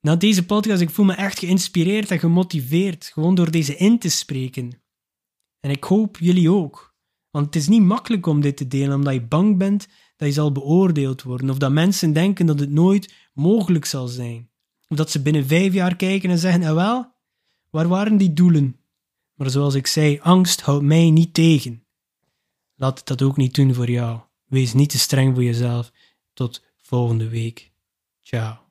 Na 0.00 0.16
deze 0.16 0.46
podcast, 0.46 0.80
ik 0.80 0.90
voel 0.90 1.06
me 1.06 1.14
echt 1.14 1.38
geïnspireerd 1.38 2.10
en 2.10 2.18
gemotiveerd, 2.18 3.04
gewoon 3.04 3.34
door 3.34 3.50
deze 3.50 3.76
in 3.76 3.98
te 3.98 4.08
spreken. 4.08 4.82
En 5.60 5.70
ik 5.70 5.84
hoop 5.84 6.18
jullie 6.18 6.50
ook. 6.50 6.96
Want 7.30 7.46
het 7.46 7.56
is 7.56 7.68
niet 7.68 7.82
makkelijk 7.82 8.26
om 8.26 8.40
dit 8.40 8.56
te 8.56 8.68
delen, 8.68 8.94
omdat 8.94 9.14
je 9.14 9.22
bang 9.22 9.58
bent 9.58 9.88
dat 10.16 10.28
je 10.28 10.34
zal 10.34 10.52
beoordeeld 10.52 11.22
worden, 11.22 11.50
of 11.50 11.58
dat 11.58 11.72
mensen 11.72 12.12
denken 12.12 12.46
dat 12.46 12.60
het 12.60 12.70
nooit 12.70 13.14
mogelijk 13.32 13.84
zal 13.84 14.08
zijn. 14.08 14.50
Of 14.88 14.96
dat 14.96 15.10
ze 15.10 15.22
binnen 15.22 15.46
vijf 15.46 15.72
jaar 15.72 15.96
kijken 15.96 16.30
en 16.30 16.38
zeggen, 16.38 16.62
en 16.62 16.74
wel, 16.74 17.12
waar 17.70 17.88
waren 17.88 18.16
die 18.16 18.32
doelen? 18.32 18.80
Maar 19.34 19.50
zoals 19.50 19.74
ik 19.74 19.86
zei, 19.86 20.20
angst 20.20 20.60
houdt 20.60 20.84
mij 20.84 21.10
niet 21.10 21.34
tegen. 21.34 21.86
Laat 22.74 22.98
het 22.98 23.06
dat 23.06 23.22
ook 23.22 23.36
niet 23.36 23.54
doen 23.54 23.74
voor 23.74 23.90
jou. 23.90 24.20
Wees 24.44 24.72
niet 24.72 24.90
te 24.90 24.98
streng 24.98 25.34
voor 25.34 25.44
jezelf. 25.44 25.92
Tot 26.32 26.64
volgende 26.88 27.28
week. 27.28 27.72
Ciao. 28.22 28.67